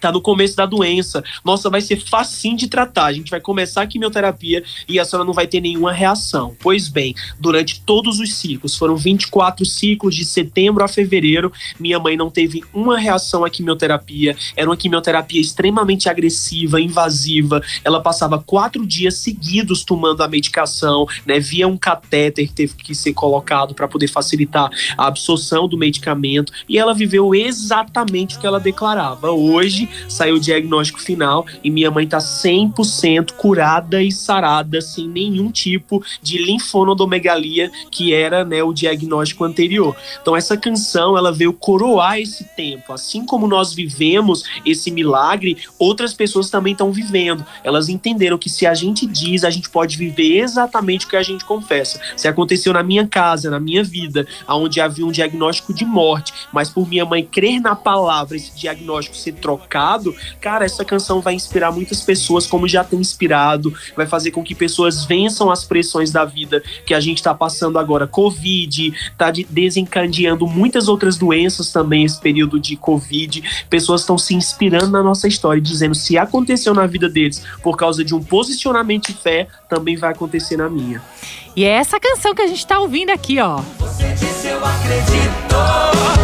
tá 0.03 0.12
no 0.12 0.21
começo 0.21 0.57
da 0.57 0.67
doença. 0.67 1.23
Nossa, 1.45 1.71
vai 1.71 1.81
ser 1.81 1.97
facinho 1.97 2.57
de 2.57 2.67
tratar. 2.67 3.07
A 3.07 3.12
gente 3.12 3.31
vai 3.31 3.41
começar 3.41 3.83
a 3.83 3.87
quimioterapia 3.87 4.65
e 4.88 4.99
a 4.99 5.05
senhora 5.05 5.25
não 5.25 5.33
vai 5.33 5.47
ter 5.47 5.61
nenhuma 5.61 5.93
reação. 5.93 6.57
Pois 6.61 6.88
bem, 6.88 7.15
durante 7.38 7.81
todos 7.81 8.19
os 8.19 8.35
ciclos, 8.35 8.77
foram 8.77 8.97
24 8.97 9.65
ciclos 9.65 10.15
de 10.15 10.25
setembro 10.25 10.85
a 10.85 10.88
fevereiro, 10.88 11.53
minha 11.79 11.99
mãe 12.01 12.17
não 12.17 12.31
teve 12.31 12.65
uma 12.75 12.99
reação 12.99 13.45
à 13.45 13.51
quimioterapia. 13.51 14.37
Era 14.57 14.69
uma 14.69 14.77
quimioterapia 14.77 15.41
extremamente 15.41 16.09
agressiva, 16.09 16.81
invasiva. 16.81 17.62
Ela 17.85 18.01
passava 18.01 18.43
quatro 18.43 18.85
dias 18.85 19.19
seguidos 19.19 19.85
tomando 19.85 20.23
a 20.23 20.29
medicação, 20.29 21.07
né? 21.25 21.38
Via 21.38 21.69
um 21.69 21.77
catéter 21.77 22.49
que 22.49 22.55
teve 22.55 22.75
que 22.75 22.95
ser 22.95 23.12
colocado 23.12 23.75
para 23.75 23.87
poder 23.87 24.09
facilitar 24.09 24.69
a 24.99 25.07
absorção 25.07 25.69
do 25.69 25.79
medicamento. 25.79 26.53
E 26.69 26.77
ela 26.77 26.93
viveu 26.93 27.35
exatamente 27.35 28.37
o 28.37 28.41
que 28.41 28.47
ela 28.47 28.59
declarava. 28.59 29.31
Hoje, 29.31 29.88
saiu 30.09 30.37
o 30.37 30.41
diagnóstico 30.41 31.01
final 31.01 31.47
e 31.63 31.71
minha 31.71 31.91
mãe 31.91 32.07
tá 32.07 32.19
100% 32.19 33.33
curada 33.33 34.03
e 34.03 34.11
sarada, 34.11 34.81
sem 34.81 35.09
nenhum 35.09 35.51
tipo 35.51 36.03
de 36.23 36.39
linfonodomegalia, 36.39 37.71
que 37.91 38.13
era 38.13 38.45
né, 38.45 38.63
o 38.63 38.73
diagnóstico 38.73 39.45
anterior. 39.45 39.97
Então 40.21 40.37
essa 40.37 40.57
canção, 40.57 41.17
ela 41.17 41.33
veio 41.33 41.53
coroar 41.53 42.19
esse 42.19 42.45
tempo. 42.45 42.93
Assim 42.93 43.25
como 43.25 43.47
nós 43.47 43.73
vivemos 43.73 44.45
esse 44.65 44.91
milagre, 44.91 45.57
outras 45.79 46.13
pessoas 46.13 46.51
também 46.51 46.73
estão 46.73 46.93
vivendo. 46.93 47.45
Elas 47.65 47.89
entenderam 47.89 48.39
que 48.39 48.51
se 48.51 48.67
a 48.67 48.75
gente 48.75 49.07
diz, 49.07 49.45
a 49.45 49.51
gente 49.51 49.69
pode 49.69 49.97
viver 49.97 50.39
exatamente 50.39 51.07
o 51.07 51.09
que 51.09 51.17
a 51.17 51.23
gente 51.23 51.45
confessa. 51.45 52.01
Se 52.17 52.29
aconteceu 52.29 52.73
na 52.73 52.83
minha 52.83 53.07
casa, 53.07 53.51
na 53.51 53.61
minha 53.61 53.83
vida, 53.83 54.27
onde 54.49 54.81
havia 54.81 55.07
um 55.07 55.13
diagnóstico 55.13 55.73
de 55.73 55.85
morte, 55.85 56.33
mas 56.53 56.69
por 56.69 56.89
minha 56.89 57.05
mãe 57.05 57.25
crer 57.25 57.61
na 57.61 57.75
palavra, 57.75 58.37
esse 58.37 58.57
diagnóstico 58.59 59.17
ser 59.17 59.33
trocado, 59.33 59.82
inspirado, 59.83 60.14
cara, 60.40 60.64
essa 60.64 60.85
canção 60.85 61.21
vai 61.21 61.35
inspirar 61.35 61.73
muitas 61.73 62.01
pessoas, 62.01 62.47
como 62.47 62.68
já 62.68 62.85
tem 62.85 63.01
inspirado, 63.01 63.75
vai 63.97 64.07
fazer 64.07 64.31
com 64.31 64.42
que 64.42 64.55
pessoas 64.55 65.05
vençam 65.05 65.51
as 65.51 65.64
pressões 65.64 66.12
da 66.12 66.25
vida 66.25 66.62
que 66.87 66.95
a 66.95 67.01
gente 67.01 67.18
está 67.18 67.35
passando 67.35 67.79
agora. 67.79 68.07
Covid, 68.07 68.92
tá 69.18 69.31
de, 69.31 69.45
desencadeando 69.45 70.47
muitas 70.47 70.88
outras 70.88 71.16
doenças 71.16 71.73
também 71.73 72.05
esse 72.05 72.21
período 72.21 72.61
de 72.61 72.77
Covid. 72.77 73.66
Pessoas 73.68 74.03
estão 74.03 74.16
se 74.16 74.35
inspirando 74.35 74.90
na 74.90 75.03
nossa 75.03 75.27
história, 75.27 75.61
dizendo 75.61 75.95
se 75.95 76.16
aconteceu 76.16 76.75
na 76.75 76.87
vida 76.87 77.09
deles 77.09 77.45
por 77.62 77.77
causa 77.77 78.05
de 78.05 78.14
um 78.14 78.23
posicionamento 78.23 79.09
de 79.09 79.14
fé, 79.14 79.49
também 79.68 79.97
vai 79.97 80.12
acontecer 80.12 80.57
na 80.57 80.68
minha. 80.68 81.03
E 81.55 81.64
é 81.64 81.71
essa 81.71 82.01
canção 82.01 82.35
que 82.35 82.42
a 82.42 82.47
gente 82.47 82.66
tá 82.66 82.79
ouvindo 82.79 83.11
aqui, 83.11 83.38
ó. 83.38 83.57
Você 83.79 84.12
disse 84.12 84.49
eu 84.49 84.64
acredito. 84.64 86.22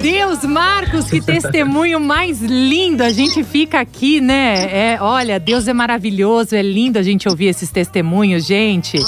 Deus, 0.00 0.44
Marcos, 0.44 1.10
que 1.10 1.20
testemunho 1.20 1.98
mais 1.98 2.40
lindo. 2.40 3.02
A 3.02 3.10
gente 3.10 3.42
fica 3.42 3.80
aqui, 3.80 4.20
né? 4.20 4.94
É, 4.94 4.98
olha, 5.00 5.38
Deus 5.40 5.66
é 5.66 5.72
maravilhoso, 5.72 6.54
é 6.54 6.62
lindo 6.62 6.98
a 6.98 7.02
gente 7.02 7.28
ouvir 7.28 7.46
esses 7.46 7.70
testemunhos, 7.70 8.46
gente. 8.46 8.98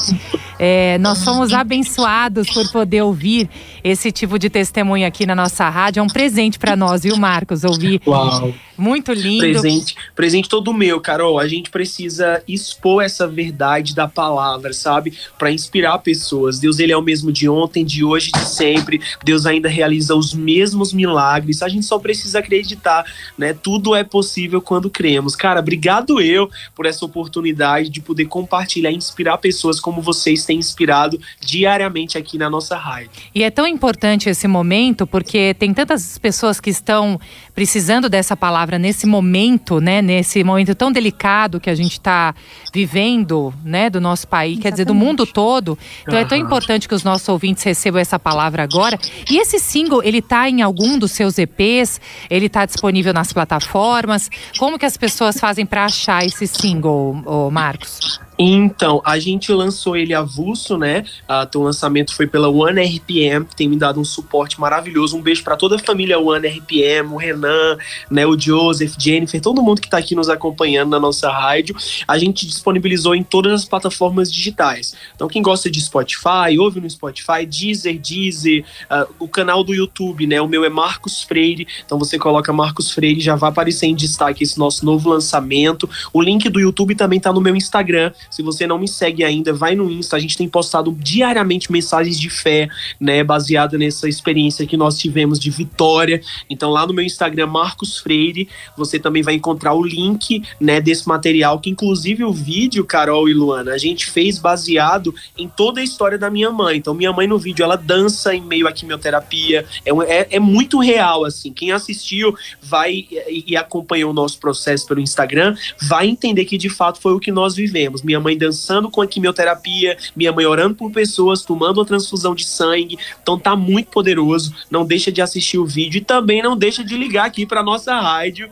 É, 0.58 0.98
nós 0.98 1.22
fomos 1.22 1.52
abençoados 1.52 2.50
por 2.50 2.70
poder 2.72 3.02
ouvir 3.02 3.48
esse 3.84 4.10
tipo 4.10 4.38
de 4.38 4.50
testemunho 4.50 5.06
aqui 5.06 5.24
na 5.24 5.34
nossa 5.34 5.68
rádio. 5.68 6.00
É 6.00 6.02
um 6.02 6.08
presente 6.08 6.58
para 6.58 6.74
nós, 6.74 7.02
viu, 7.02 7.16
Marcos? 7.16 7.64
Ouvir. 7.64 8.00
Uau. 8.06 8.52
Muito 8.78 9.12
lindo. 9.12 9.40
Presente, 9.40 9.96
presente 10.14 10.48
todo 10.48 10.72
meu, 10.72 11.00
Carol. 11.00 11.40
A 11.40 11.48
gente 11.48 11.68
precisa 11.68 12.40
expor 12.46 13.02
essa 13.02 13.26
verdade 13.26 13.92
da 13.92 14.06
palavra, 14.06 14.72
sabe? 14.72 15.14
Para 15.36 15.50
inspirar 15.50 15.98
pessoas. 15.98 16.60
Deus, 16.60 16.78
ele 16.78 16.92
é 16.92 16.96
o 16.96 17.02
mesmo 17.02 17.32
de 17.32 17.48
ontem, 17.48 17.84
de 17.84 18.04
hoje, 18.04 18.30
de 18.30 18.46
sempre. 18.46 19.00
Deus 19.24 19.46
ainda 19.46 19.68
realiza 19.68 20.14
os 20.14 20.32
mesmos 20.32 20.92
milagres. 20.92 21.60
A 21.60 21.68
gente 21.68 21.86
só 21.86 21.98
precisa 21.98 22.38
acreditar, 22.38 23.04
né? 23.36 23.52
Tudo 23.52 23.96
é 23.96 24.04
possível 24.04 24.62
quando 24.62 24.88
cremos. 24.88 25.34
Cara, 25.34 25.58
obrigado 25.58 26.20
eu 26.20 26.48
por 26.72 26.86
essa 26.86 27.04
oportunidade 27.04 27.88
de 27.88 28.00
poder 28.00 28.26
compartilhar 28.26 28.92
e 28.92 28.96
inspirar 28.96 29.38
pessoas 29.38 29.80
como 29.80 30.00
vocês 30.00 30.44
têm 30.48 30.58
inspirado 30.58 31.20
diariamente 31.40 32.16
aqui 32.16 32.38
na 32.38 32.48
nossa 32.48 32.76
rádio. 32.76 33.10
E 33.34 33.42
é 33.44 33.50
tão 33.50 33.66
importante 33.66 34.28
esse 34.28 34.48
momento 34.48 35.06
porque 35.06 35.54
tem 35.54 35.74
tantas 35.74 36.16
pessoas 36.18 36.58
que 36.58 36.70
estão 36.70 37.20
precisando 37.54 38.08
dessa 38.08 38.36
palavra 38.36 38.78
nesse 38.78 39.06
momento, 39.06 39.80
né? 39.80 40.00
Nesse 40.00 40.42
momento 40.42 40.74
tão 40.74 40.90
delicado 40.90 41.60
que 41.60 41.68
a 41.68 41.74
gente 41.74 41.92
está 41.92 42.34
vivendo, 42.72 43.52
né? 43.64 43.90
Do 43.90 44.00
nosso 44.00 44.26
país, 44.26 44.58
quer 44.58 44.70
dizer, 44.70 44.86
do 44.86 44.94
mundo 44.94 45.26
todo. 45.26 45.78
Então 46.02 46.18
é 46.18 46.24
tão 46.24 46.38
importante 46.38 46.88
que 46.88 46.94
os 46.94 47.04
nossos 47.04 47.28
ouvintes 47.28 47.62
recebam 47.62 48.00
essa 48.00 48.18
palavra 48.18 48.62
agora. 48.62 48.98
E 49.30 49.38
esse 49.38 49.58
single, 49.58 50.02
ele 50.02 50.22
tá 50.22 50.48
em 50.48 50.62
algum 50.62 50.98
dos 50.98 51.12
seus 51.12 51.36
EPs? 51.36 52.00
Ele 52.30 52.48
tá 52.48 52.64
disponível 52.64 53.12
nas 53.12 53.32
plataformas? 53.32 54.30
Como 54.58 54.78
que 54.78 54.86
as 54.86 54.96
pessoas 54.96 55.38
fazem 55.38 55.66
para 55.66 55.84
achar 55.84 56.24
esse 56.24 56.46
single, 56.46 57.50
Marcos? 57.52 58.18
Então, 58.38 59.02
a 59.04 59.18
gente 59.18 59.50
lançou 59.50 59.96
ele 59.96 60.14
avulso, 60.14 60.78
né? 60.78 61.04
Ah, 61.26 61.44
então, 61.48 61.62
o 61.62 61.64
lançamento 61.64 62.14
foi 62.14 62.24
pela 62.26 62.48
One 62.48 62.80
RPM, 62.80 63.44
que 63.44 63.56
tem 63.56 63.68
me 63.68 63.76
dado 63.76 63.98
um 63.98 64.04
suporte 64.04 64.60
maravilhoso. 64.60 65.16
Um 65.16 65.20
beijo 65.20 65.42
para 65.42 65.56
toda 65.56 65.74
a 65.74 65.78
família 65.78 66.20
One 66.20 66.46
RPM, 66.46 67.12
o 67.12 67.16
Renan, 67.16 67.76
né, 68.08 68.24
o 68.24 68.38
Joseph, 68.38 68.94
Jennifer, 68.96 69.40
todo 69.40 69.60
mundo 69.60 69.80
que 69.80 69.90
tá 69.90 69.98
aqui 69.98 70.14
nos 70.14 70.28
acompanhando 70.28 70.90
na 70.90 71.00
nossa 71.00 71.28
rádio. 71.28 71.74
A 72.06 72.16
gente 72.16 72.46
disponibilizou 72.46 73.14
em 73.14 73.24
todas 73.24 73.52
as 73.52 73.64
plataformas 73.64 74.32
digitais. 74.32 74.94
Então, 75.16 75.26
quem 75.26 75.42
gosta 75.42 75.68
de 75.68 75.80
Spotify, 75.80 76.56
ouve 76.60 76.80
no 76.80 76.88
Spotify, 76.88 77.44
Deezer, 77.44 77.98
Deezer, 77.98 78.64
ah, 78.88 79.08
o 79.18 79.26
canal 79.26 79.64
do 79.64 79.74
YouTube, 79.74 80.28
né? 80.28 80.40
O 80.40 80.46
meu 80.46 80.64
é 80.64 80.68
Marcos 80.68 81.24
Freire. 81.24 81.66
Então, 81.84 81.98
você 81.98 82.16
coloca 82.16 82.52
Marcos 82.52 82.92
Freire, 82.92 83.20
já 83.20 83.34
vai 83.34 83.50
aparecer 83.50 83.86
em 83.86 83.96
destaque 83.96 84.44
esse 84.44 84.56
nosso 84.60 84.86
novo 84.86 85.08
lançamento. 85.08 85.90
O 86.12 86.22
link 86.22 86.48
do 86.48 86.60
YouTube 86.60 86.94
também 86.94 87.18
tá 87.18 87.32
no 87.32 87.40
meu 87.40 87.56
Instagram. 87.56 88.12
Se 88.30 88.42
você 88.42 88.66
não 88.66 88.78
me 88.78 88.88
segue 88.88 89.24
ainda, 89.24 89.52
vai 89.52 89.74
no 89.74 89.90
Insta. 89.90 90.16
A 90.16 90.20
gente 90.20 90.36
tem 90.36 90.48
postado 90.48 90.94
diariamente 90.98 91.70
mensagens 91.70 92.18
de 92.18 92.30
fé, 92.30 92.68
né? 93.00 93.24
Baseada 93.24 93.78
nessa 93.78 94.08
experiência 94.08 94.66
que 94.66 94.76
nós 94.76 94.98
tivemos 94.98 95.38
de 95.38 95.50
vitória. 95.50 96.20
Então, 96.48 96.70
lá 96.70 96.86
no 96.86 96.94
meu 96.94 97.04
Instagram, 97.04 97.46
Marcos 97.46 97.98
Freire, 97.98 98.48
você 98.76 98.98
também 98.98 99.22
vai 99.22 99.34
encontrar 99.34 99.74
o 99.74 99.82
link, 99.82 100.42
né, 100.60 100.80
desse 100.80 101.06
material, 101.08 101.58
que 101.60 101.70
inclusive 101.70 102.24
o 102.24 102.32
vídeo, 102.32 102.84
Carol 102.84 103.28
e 103.28 103.34
Luana, 103.34 103.72
a 103.72 103.78
gente 103.78 104.06
fez 104.06 104.38
baseado 104.38 105.14
em 105.36 105.48
toda 105.48 105.80
a 105.80 105.84
história 105.84 106.18
da 106.18 106.30
minha 106.30 106.50
mãe. 106.50 106.78
Então, 106.78 106.94
minha 106.94 107.12
mãe 107.12 107.26
no 107.26 107.38
vídeo, 107.38 107.62
ela 107.62 107.76
dança 107.76 108.34
em 108.34 108.40
meio 108.40 108.66
à 108.66 108.72
quimioterapia. 108.72 109.64
É, 109.84 109.90
é, 109.90 110.28
é 110.36 110.40
muito 110.40 110.78
real, 110.78 111.24
assim. 111.24 111.52
Quem 111.52 111.72
assistiu 111.72 112.34
vai 112.60 113.06
e, 113.28 113.44
e 113.48 113.56
acompanhou 113.56 114.10
o 114.10 114.14
nosso 114.14 114.38
processo 114.38 114.86
pelo 114.86 115.00
Instagram, 115.00 115.56
vai 115.80 116.08
entender 116.08 116.44
que 116.44 116.58
de 116.58 116.68
fato 116.68 117.00
foi 117.00 117.12
o 117.12 117.20
que 117.20 117.30
nós 117.30 117.54
vivemos. 117.54 118.02
Minha 118.02 118.17
mãe 118.20 118.36
dançando 118.36 118.90
com 118.90 119.00
a 119.00 119.06
quimioterapia, 119.06 119.96
minha 120.14 120.32
mãe 120.32 120.46
orando 120.46 120.74
por 120.74 120.90
pessoas, 120.90 121.42
tomando 121.42 121.78
uma 121.78 121.86
transfusão 121.86 122.34
de 122.34 122.44
sangue. 122.44 122.98
Então 123.22 123.38
tá 123.38 123.54
muito 123.56 123.88
poderoso. 123.90 124.54
Não 124.70 124.84
deixa 124.84 125.10
de 125.10 125.20
assistir 125.20 125.58
o 125.58 125.66
vídeo 125.66 125.98
e 125.98 126.04
também 126.04 126.42
não 126.42 126.56
deixa 126.56 126.84
de 126.84 126.96
ligar 126.96 127.26
aqui 127.26 127.46
para 127.46 127.62
nossa 127.62 127.98
rádio. 127.98 128.50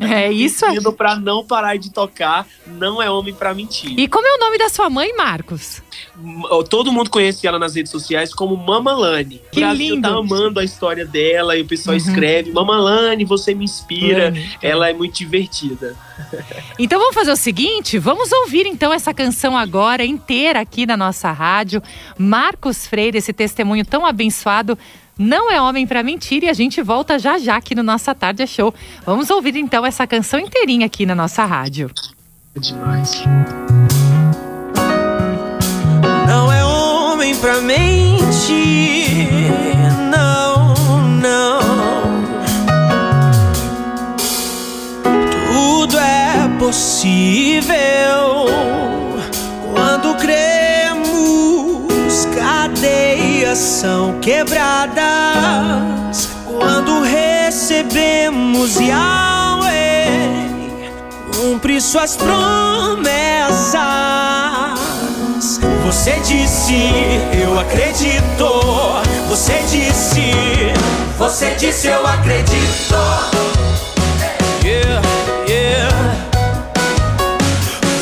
É 0.00 0.30
isso 0.32 0.64
aí. 0.64 0.72
Pedindo 0.72 0.92
pra 0.92 1.16
não 1.16 1.44
parar 1.44 1.76
de 1.76 1.90
tocar, 1.92 2.46
não 2.66 3.00
é 3.02 3.10
homem 3.10 3.32
pra 3.34 3.54
mentir. 3.54 3.98
E 3.98 4.08
como 4.08 4.26
é 4.26 4.34
o 4.36 4.38
nome 4.40 4.58
da 4.58 4.68
sua 4.68 4.88
mãe, 4.90 5.14
Marcos? 5.16 5.82
Todo 6.68 6.92
mundo 6.92 7.10
conhece 7.10 7.46
ela 7.46 7.58
nas 7.58 7.74
redes 7.74 7.90
sociais 7.92 8.34
como 8.34 8.56
Mamalane. 8.56 9.40
Que 9.52 9.60
o 9.60 9.66
Brasil 9.66 9.94
lindo. 9.94 10.08
tá 10.08 10.14
amando 10.14 10.60
a 10.60 10.64
história 10.64 11.04
dela 11.06 11.56
e 11.56 11.62
o 11.62 11.66
pessoal 11.66 11.92
Uhum. 11.96 12.02
escreve: 12.02 12.50
Mamalane, 12.52 13.24
você 13.24 13.54
me 13.54 13.64
inspira. 13.64 14.24
Lane. 14.24 14.56
Ela 14.62 14.88
é 14.90 14.92
muito 14.92 15.14
divertida. 15.16 15.96
Então 16.78 16.98
vamos 16.98 17.14
fazer 17.14 17.30
o 17.32 17.36
seguinte, 17.36 17.98
vamos 17.98 18.30
ouvir 18.32 18.66
então 18.66 18.92
essa 18.92 19.12
canção 19.12 19.56
agora 19.56 20.04
inteira 20.04 20.60
aqui 20.60 20.86
na 20.86 20.96
nossa 20.96 21.30
rádio. 21.32 21.82
Marcos 22.18 22.86
Freire, 22.86 23.18
esse 23.18 23.32
testemunho 23.32 23.84
tão 23.84 24.04
abençoado, 24.06 24.76
não 25.18 25.50
é 25.52 25.60
homem 25.60 25.86
pra 25.86 26.02
mentir 26.02 26.42
e 26.44 26.48
a 26.48 26.52
gente 26.52 26.82
volta 26.82 27.18
já 27.18 27.38
já 27.38 27.56
aqui 27.56 27.74
no 27.74 27.82
Nossa 27.82 28.14
Tarde 28.14 28.46
Show. 28.46 28.74
Vamos 29.04 29.30
ouvir 29.30 29.56
então 29.56 29.84
essa 29.84 30.06
canção 30.06 30.40
inteirinha 30.40 30.86
aqui 30.86 31.04
na 31.04 31.14
nossa 31.14 31.44
rádio. 31.44 31.90
É 32.56 32.60
demais. 32.60 33.24
Não 36.26 36.52
é 36.52 36.64
homem 36.64 37.36
pra 37.36 37.60
mentir. 37.60 38.26
Não, 40.10 40.74
não. 41.20 41.60
Tudo 45.52 45.98
é 45.98 46.48
possível 46.58 47.74
quando 49.74 50.16
cremos. 50.16 50.61
São 53.54 54.18
quebradas 54.20 55.02
quando 56.46 57.02
recebemos 57.02 58.80
Yahweh 58.80 59.52
cumpre 61.36 61.78
suas 61.80 62.16
promessas. 62.16 63.12
Você 65.84 66.12
disse, 66.24 66.90
eu 67.42 67.58
acredito. 67.58 68.62
Você 69.28 69.62
disse, 69.68 70.32
você 71.18 71.54
disse, 71.58 71.88
eu 71.88 72.06
acredito. 72.06 72.96
Yeah, 74.64 75.02
yeah. 75.46 76.16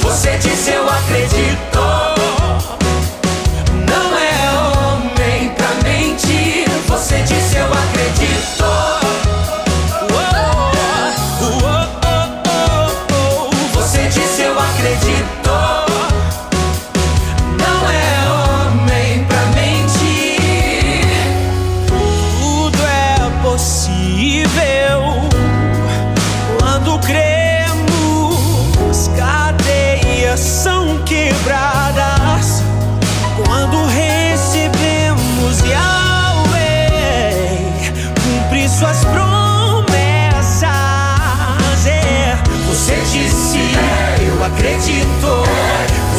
Você 0.03 0.39
disse, 0.39 0.71
eu 0.71 0.89
acredito. 0.89 1.90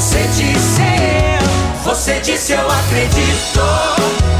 Você 0.02 0.24
disse, 0.30 0.82
você 1.84 2.20
disse 2.22 2.54
eu 2.54 2.68
acredito. 2.68 4.31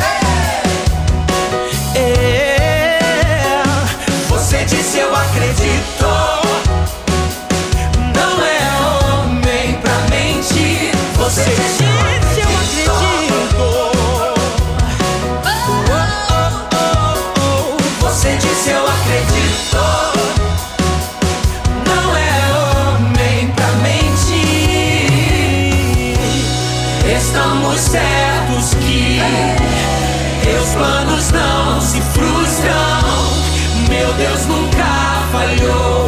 Deus 34.22 34.46
nunca 34.46 34.86
falhou 35.32 36.01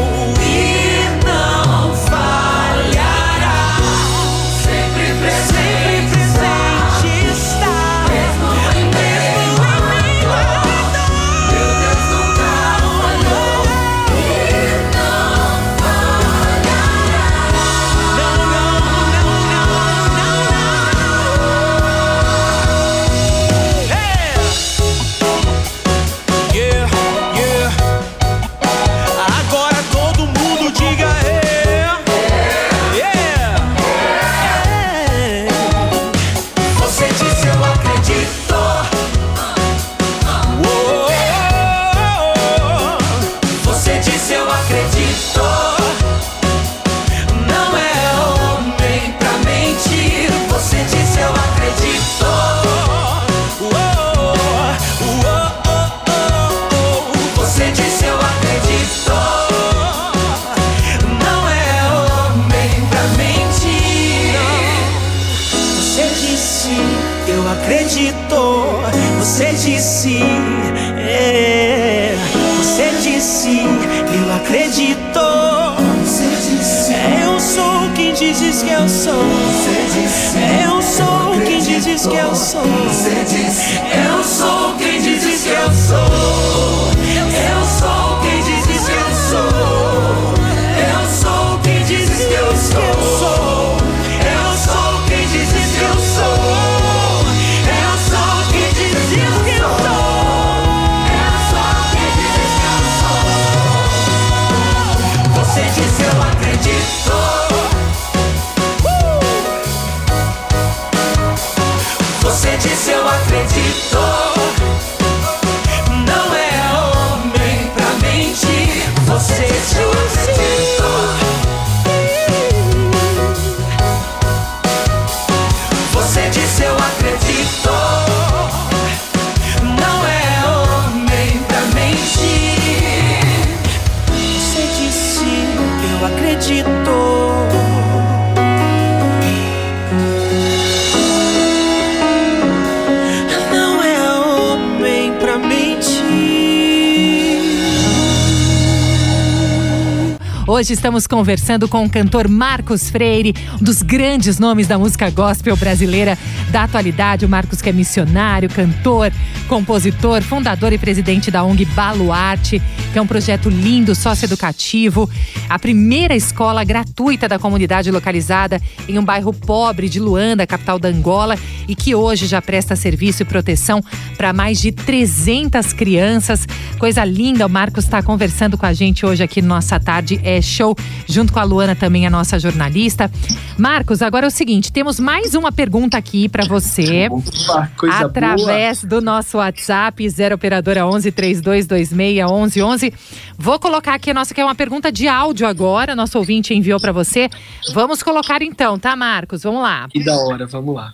Hoje 150.53 150.71
estamos 150.73 151.07
conversando 151.07 151.67
com 151.67 151.83
o 151.83 151.89
cantor 151.89 152.27
Marcos 152.27 152.87
Freire, 152.87 153.33
um 153.59 153.63
dos 153.63 153.81
grandes 153.81 154.37
nomes 154.37 154.67
da 154.67 154.77
música 154.77 155.09
gospel 155.09 155.57
brasileira 155.57 156.15
da 156.51 156.65
atualidade. 156.65 157.25
O 157.25 157.27
Marcos 157.27 157.59
que 157.59 157.69
é 157.69 157.73
missionário, 157.73 158.47
cantor, 158.49 159.11
compositor, 159.47 160.21
fundador 160.21 160.73
e 160.73 160.77
presidente 160.77 161.29
da 161.29 161.43
ONG 161.43 161.65
Baluarte, 161.65 162.61
que 162.91 162.97
é 162.97 163.01
um 163.01 163.07
projeto 163.07 163.49
lindo, 163.49 163.95
socioeducativo, 163.95 165.09
a 165.49 165.59
primeira 165.59 166.15
escola 166.15 166.63
gratuita 166.63 167.27
da 167.27 167.37
comunidade 167.37 167.91
localizada 167.91 168.61
em 168.87 168.97
um 168.97 169.05
bairro 169.05 169.33
pobre 169.33 169.89
de 169.89 169.99
Luanda, 169.99 170.47
capital 170.47 170.79
da 170.79 170.89
Angola, 170.89 171.37
e 171.67 171.75
que 171.75 171.95
hoje 171.95 172.25
já 172.27 172.41
presta 172.41 172.75
serviço 172.75 173.23
e 173.23 173.25
proteção 173.25 173.81
para 174.17 174.33
mais 174.33 174.59
de 174.59 174.71
300 174.71 175.73
crianças. 175.73 176.47
Coisa 176.79 177.03
linda, 177.03 177.45
o 177.45 177.49
Marcos 177.49 177.85
está 177.85 178.01
conversando 178.01 178.57
com 178.57 178.65
a 178.65 178.73
gente 178.73 179.05
hoje 179.05 179.23
aqui 179.23 179.41
no 179.41 179.49
Nossa 179.49 179.79
Tarde 179.79 180.19
é 180.23 180.41
Show, 180.41 180.75
junto 181.07 181.31
com 181.33 181.39
a 181.39 181.43
Luana 181.43 181.75
também, 181.75 182.05
a 182.05 182.09
nossa 182.09 182.39
jornalista. 182.39 183.11
Marcos, 183.57 184.01
agora 184.01 184.25
é 184.25 184.27
o 184.27 184.31
seguinte, 184.31 184.71
temos 184.71 184.99
mais 184.99 185.35
uma 185.35 185.51
pergunta 185.51 185.97
aqui 185.97 186.27
para 186.27 186.45
você. 186.45 187.07
Opa, 187.09 187.71
coisa 187.77 187.97
boa. 187.97 188.07
através 188.07 188.83
do 188.83 189.01
nosso 189.01 189.32
WhatsApp, 189.37 190.09
0 190.09 190.35
operadora 190.35 190.85
11 190.85 191.11
3226 191.11 191.93
1111. 191.93 192.93
Vou 193.37 193.59
colocar 193.59 193.93
aqui 193.95 194.11
a 194.11 194.13
nossa, 194.13 194.33
que 194.33 194.41
é 194.41 194.45
uma 194.45 194.55
pergunta 194.55 194.91
de 194.91 195.07
áudio 195.07 195.47
agora, 195.47 195.95
nosso 195.95 196.17
ouvinte 196.17 196.53
enviou 196.53 196.79
para 196.79 196.91
você. 196.91 197.29
Vamos 197.73 198.01
colocar 198.03 198.41
então, 198.41 198.77
tá, 198.79 198.95
Marcos? 198.95 199.43
Vamos 199.43 199.61
lá. 199.61 199.87
Que 199.89 200.03
da 200.03 200.15
hora, 200.15 200.45
vamos 200.47 200.75
lá. 200.75 200.93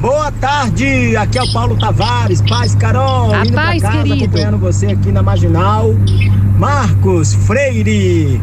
Boa 0.00 0.32
tarde, 0.32 1.14
aqui 1.14 1.38
é 1.38 1.42
o 1.42 1.52
Paulo 1.52 1.78
Tavares, 1.78 2.40
paz 2.48 2.74
Carol, 2.74 3.34
A 3.34 3.40
indo 3.42 3.52
pra 3.52 3.62
paz, 3.64 3.82
casa, 3.82 3.98
querido. 3.98 4.24
acompanhando 4.24 4.58
você 4.58 4.86
aqui 4.86 5.12
na 5.12 5.22
Marginal. 5.22 5.90
Marcos 6.58 7.34
Freire, 7.34 8.40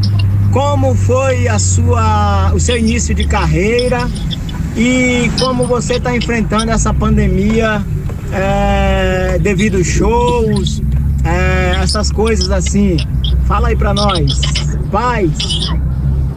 como 0.54 0.94
foi 0.94 1.48
a 1.48 1.58
sua, 1.58 2.52
o 2.54 2.60
seu 2.60 2.78
início 2.78 3.16
de 3.16 3.26
carreira 3.26 4.08
e 4.78 5.32
como 5.40 5.66
você 5.66 5.96
está 5.96 6.16
enfrentando 6.16 6.72
essa 6.72 6.94
pandemia 6.94 7.84
é, 8.32 9.40
devido 9.40 9.84
shows, 9.84 10.84
é, 11.24 11.82
essas 11.82 12.12
coisas 12.12 12.52
assim. 12.52 12.98
Fala 13.46 13.70
aí 13.70 13.76
pra 13.76 13.94
nós. 13.94 14.40
Paz, 14.92 15.32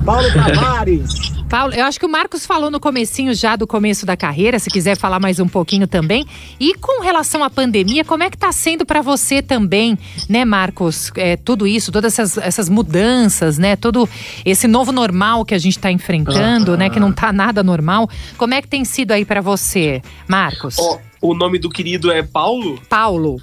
Paulo 0.05 0.33
Tavares. 0.33 1.41
Paulo, 1.51 1.75
eu 1.75 1.85
acho 1.85 1.99
que 1.99 2.07
o 2.07 2.09
Marcos 2.09 2.47
falou 2.47 2.71
no 2.71 2.79
comecinho 2.79 3.35
já 3.35 3.57
do 3.57 3.67
começo 3.67 4.07
da 4.07 4.17
carreira, 4.17 4.61
se 4.61 4.71
quiser 4.71 4.97
falar 4.97 5.19
mais 5.19 5.41
um 5.41 5.49
pouquinho 5.49 5.89
também. 5.89 6.25
E 6.61 6.75
com 6.75 7.03
relação 7.03 7.43
à 7.43 7.51
pandemia, 7.51 8.05
como 8.05 8.23
é 8.23 8.31
que 8.31 8.39
tá 8.39 8.53
sendo 8.53 8.87
para 8.87 9.03
você 9.03 9.43
também, 9.43 9.99
né, 10.29 10.45
Marcos? 10.45 11.11
É, 11.17 11.37
tudo 11.37 11.67
isso, 11.67 11.91
todas 11.91 12.17
essas, 12.17 12.39
essas 12.39 12.69
mudanças, 12.69 13.59
né? 13.59 13.75
Todo 13.75 14.09
esse 14.45 14.69
novo 14.69 14.93
normal 14.93 15.45
que 15.45 15.53
a 15.53 15.59
gente 15.59 15.77
tá 15.77 15.91
enfrentando, 15.91 16.77
né? 16.77 16.89
Que 16.89 17.01
não 17.01 17.13
tá 17.13 17.33
nada 17.33 17.65
normal. 17.65 18.09
Como 18.39 18.55
é 18.55 18.63
que 18.63 18.69
tem 18.69 18.85
sido 18.85 19.11
aí 19.11 19.25
para 19.25 19.41
você, 19.41 20.01
Marcos? 20.29 20.79
Ó, 20.79 20.99
o 21.21 21.35
nome 21.35 21.59
do 21.59 21.69
querido 21.69 22.13
é 22.13 22.23
Paulo? 22.23 22.81
Paulo. 22.89 23.41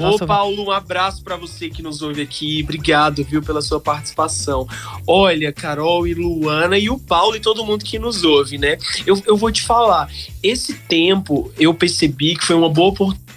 Nossa, 0.00 0.24
Ô, 0.24 0.26
Paulo, 0.26 0.64
um 0.64 0.70
abraço 0.70 1.22
para 1.22 1.36
você 1.36 1.68
que 1.68 1.82
nos 1.82 2.02
ouve 2.02 2.22
aqui. 2.22 2.62
Obrigado, 2.62 3.24
viu, 3.24 3.42
pela 3.42 3.62
sua 3.62 3.80
participação. 3.80 4.66
Olha, 5.06 5.52
Carol 5.52 6.06
e 6.06 6.14
Luana 6.14 6.78
e 6.78 6.88
o 6.90 6.98
Paulo 6.98 7.36
e 7.36 7.40
todo 7.40 7.64
mundo 7.64 7.84
que 7.84 7.98
nos 7.98 8.24
ouve, 8.24 8.58
né? 8.58 8.78
Eu, 9.06 9.20
eu 9.26 9.36
vou 9.36 9.52
te 9.52 9.62
falar, 9.62 10.10
esse 10.42 10.74
tempo 10.74 11.52
eu 11.58 11.72
percebi 11.74 12.36
que 12.36 12.44
foi 12.44 12.56
uma 12.56 12.68
boa 12.68 12.88
oportunidade 12.88 13.29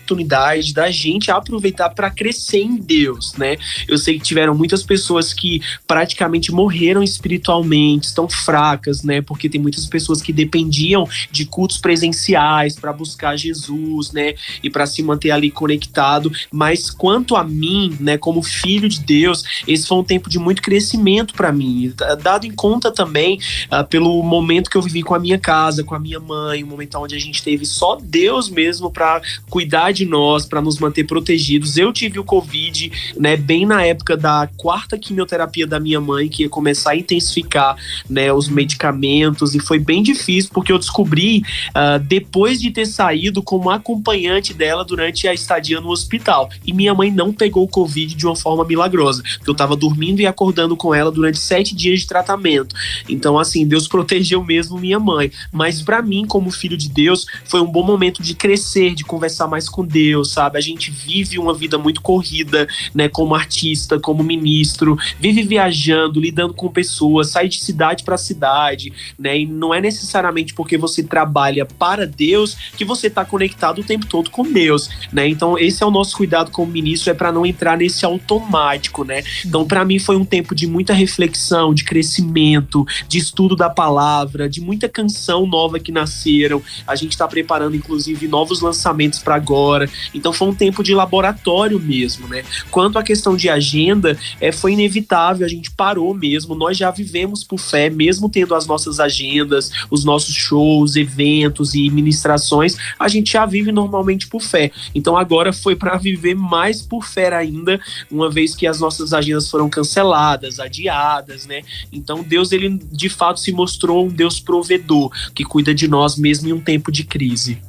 da 0.74 0.92
gente 0.92 1.32
aproveitar 1.32 1.90
para 1.90 2.10
crescer 2.10 2.60
em 2.60 2.78
Deus, 2.78 3.34
né? 3.38 3.58
Eu 3.88 3.98
sei 3.98 4.18
que 4.18 4.26
tiveram 4.26 4.56
muitas 4.56 4.84
pessoas 4.84 5.34
que 5.34 5.62
praticamente 5.88 6.52
morreram 6.52 7.02
espiritualmente, 7.02 8.08
estão 8.08 8.30
fracas, 8.30 9.04
né? 9.04 9.22
Porque 9.22 9.50
tem 9.50 9.60
muitas 9.60 9.86
pessoas 9.86 10.22
que 10.22 10.34
dependiam 10.34 11.08
de 11.32 11.46
cultos 11.46 11.78
presenciais 11.78 12.76
para 12.76 12.94
buscar 12.94 13.38
Jesus, 13.38 14.12
né? 14.12 14.36
E 14.62 14.70
para 14.70 14.86
se 14.86 15.02
manter 15.02 15.32
ali 15.32 15.50
conectado. 15.50 16.32
Mas 16.52 16.90
quanto 16.90 17.36
a 17.36 17.44
mim, 17.44 17.96
né, 18.00 18.18
como 18.18 18.42
filho 18.42 18.88
de 18.90 19.00
Deus, 19.00 19.44
esse 19.68 19.88
foi 19.88 19.98
um 19.98 20.04
tempo 20.04 20.30
de 20.30 20.40
muito 20.40 20.62
crescimento 20.62 21.34
para 21.34 21.52
mim, 21.52 21.94
dado 22.22 22.46
em 22.46 22.52
conta 22.52 22.92
também 22.92 23.40
uh, 23.72 23.86
pelo 23.88 24.22
momento 24.24 24.70
que 24.70 24.78
eu 24.78 24.82
vivi 24.82 25.02
com 25.02 25.16
a 25.16 25.20
minha 25.20 25.38
casa, 25.38 25.84
com 25.84 25.96
a 25.96 26.00
minha 26.00 26.20
mãe, 26.20 26.64
um 26.64 26.68
momento 26.68 26.98
onde 26.98 27.16
a 27.16 27.20
gente 27.20 27.44
teve 27.44 27.66
só 27.66 27.98
Deus 28.02 28.50
mesmo 28.50 28.92
para 28.92 29.22
cuidar 29.50 29.92
de 29.92 30.03
nós, 30.06 30.46
para 30.46 30.62
nos 30.62 30.80
manter 30.80 31.06
protegidos. 31.06 31.78
Eu 31.78 31.92
tive 31.92 32.20
o 32.20 32.24
Covid, 32.24 32.92
né, 33.18 33.36
bem 33.36 33.66
na 33.66 33.84
época 33.84 34.16
da 34.18 34.50
quarta 34.58 34.98
quimioterapia 34.98 35.68
da 35.68 35.80
minha 35.80 36.00
mãe, 36.02 36.28
que 36.28 36.44
ia 36.44 36.50
começar 36.50 36.92
a 36.92 36.96
intensificar, 36.96 37.76
né, 38.10 38.32
os 38.32 38.48
medicamentos, 38.48 39.56
e 39.56 39.60
foi 39.60 39.80
bem 39.80 40.04
difícil, 40.04 40.52
porque 40.54 40.72
eu 40.72 40.80
descobri 40.80 41.44
uh, 41.70 42.00
depois 42.00 42.60
de 42.62 42.72
ter 42.72 42.86
saído 42.86 43.42
como 43.42 43.70
acompanhante 43.70 44.54
dela 44.54 44.84
durante 44.84 45.28
a 45.28 45.34
estadia 45.34 45.80
no 45.80 45.90
hospital. 45.90 46.50
E 46.66 46.74
minha 46.74 46.94
mãe 46.94 47.12
não 47.12 47.34
pegou 47.34 47.64
o 47.64 47.68
Covid 47.68 48.16
de 48.16 48.26
uma 48.26 48.36
forma 48.36 48.66
milagrosa, 48.66 49.24
porque 49.38 49.50
eu 49.50 49.56
tava 49.56 49.76
dormindo 49.76 50.20
e 50.20 50.26
acordando 50.26 50.76
com 50.76 50.94
ela 50.94 51.12
durante 51.12 51.40
sete 51.40 51.76
dias 51.76 52.02
de 52.02 52.08
tratamento. 52.08 52.76
Então, 53.08 53.38
assim, 53.38 53.66
Deus 53.66 53.88
protegeu 53.94 54.44
mesmo 54.44 54.78
minha 54.78 55.00
mãe. 55.00 55.32
Mas 55.52 55.82
para 55.82 56.02
mim, 56.02 56.26
como 56.26 56.52
filho 56.52 56.78
de 56.78 56.90
Deus, 56.90 57.26
foi 57.46 57.62
um 57.62 57.72
bom 57.72 57.84
momento 57.84 58.22
de 58.22 58.34
crescer, 58.34 58.94
de 58.94 59.04
conversar 59.04 59.48
mais 59.48 59.70
com 59.70 59.83
Deus, 59.86 60.32
sabe? 60.32 60.58
A 60.58 60.62
gente 60.62 60.92
vive 60.92 61.38
uma 61.38 61.54
vida 61.54 61.78
muito 61.78 62.02
corrida, 62.02 62.68
né, 62.94 63.08
como 63.08 63.36
artista, 63.36 64.00
como 64.00 64.24
ministro, 64.24 64.98
vive 65.20 65.44
viajando, 65.44 66.20
lidando 66.20 66.54
com 66.54 66.70
pessoas, 66.70 67.30
sai 67.30 67.48
de 67.48 67.60
cidade 67.60 68.04
para 68.04 68.18
cidade, 68.18 68.92
né? 69.18 69.40
E 69.40 69.46
não 69.46 69.74
é 69.74 69.82
necessariamente 69.82 70.54
porque 70.54 70.78
você 70.78 71.04
trabalha 71.04 71.66
para 71.66 72.06
Deus 72.06 72.56
que 72.78 72.86
você 72.86 73.08
está 73.08 73.26
conectado 73.26 73.80
o 73.80 73.84
tempo 73.84 74.06
todo 74.06 74.30
com 74.30 74.44
Deus, 74.44 74.90
né? 75.12 75.28
Então, 75.28 75.58
esse 75.58 75.84
é 75.84 75.86
o 75.86 75.92
nosso 75.92 76.16
cuidado 76.16 76.52
como 76.52 76.72
ministro, 76.72 77.12
é 77.12 77.14
para 77.14 77.32
não 77.32 77.46
entrar 77.46 77.78
nesse 77.78 78.06
automático, 78.06 79.04
né? 79.04 79.24
Então, 79.46 79.66
para 79.66 79.86
mim 79.86 80.00
foi 80.00 80.16
um 80.16 80.26
tempo 80.26 80.56
de 80.56 80.68
muita 80.68 80.94
reflexão, 80.94 81.74
de 81.74 81.84
crescimento, 81.84 82.86
de 83.08 83.18
estudo 83.18 83.56
da 83.56 83.70
palavra, 83.70 84.50
de 84.50 84.62
muita 84.62 84.88
canção 84.88 85.46
nova 85.46 85.80
que 85.80 85.92
nasceram. 85.92 86.62
A 86.88 86.96
gente 86.96 87.12
está 87.12 87.28
preparando 87.28 87.76
inclusive 87.76 88.28
novos 88.28 88.62
lançamentos 88.62 89.20
para 89.20 89.36
agora. 89.36 89.73
Então, 90.14 90.32
foi 90.32 90.48
um 90.48 90.56
tempo 90.56 90.84
de 90.84 90.94
laboratório 90.94 91.80
mesmo, 91.80 92.28
né? 92.28 92.44
Quanto 92.70 92.98
à 93.00 93.04
questão 93.04 93.36
de 93.36 93.50
agenda, 93.50 94.18
é, 94.40 94.52
foi 94.52 94.74
inevitável, 94.74 95.46
a 95.46 95.50
gente 95.50 95.72
parou 95.72 96.14
mesmo. 96.14 96.56
Nós 96.56 96.78
já 96.78 96.92
vivemos 96.92 97.44
por 97.44 97.60
fé, 97.60 97.90
mesmo 97.90 98.30
tendo 98.30 98.56
as 98.56 98.68
nossas 98.68 99.00
agendas, 99.00 99.72
os 99.90 100.04
nossos 100.04 100.36
shows, 100.36 100.96
eventos 100.96 101.74
e 101.74 101.90
ministrações, 101.90 102.76
a 103.00 103.08
gente 103.08 103.34
já 103.34 103.46
vive 103.46 103.72
normalmente 103.72 104.28
por 104.28 104.42
fé. 104.42 104.72
Então, 104.94 105.18
agora 105.18 105.52
foi 105.52 105.76
para 105.76 105.98
viver 105.98 106.36
mais 106.36 106.82
por 106.82 107.06
fé 107.06 107.34
ainda, 107.34 107.80
uma 108.12 108.30
vez 108.30 108.56
que 108.56 108.68
as 108.68 108.80
nossas 108.80 109.14
agendas 109.14 109.50
foram 109.50 109.70
canceladas, 109.70 110.60
adiadas, 110.60 111.46
né? 111.46 111.62
Então, 111.92 112.24
Deus, 112.24 112.52
ele 112.52 112.78
de 112.92 113.10
fato 113.10 113.40
se 113.40 113.52
mostrou 113.52 114.06
um 114.06 114.10
Deus 114.10 114.40
provedor, 114.40 115.12
que 115.34 115.44
cuida 115.44 115.74
de 115.74 115.88
nós 115.88 116.18
mesmo 116.18 116.50
em 116.50 116.54
um 116.54 116.62
tempo 116.62 116.92
de 116.92 117.04
crise. 117.04 117.62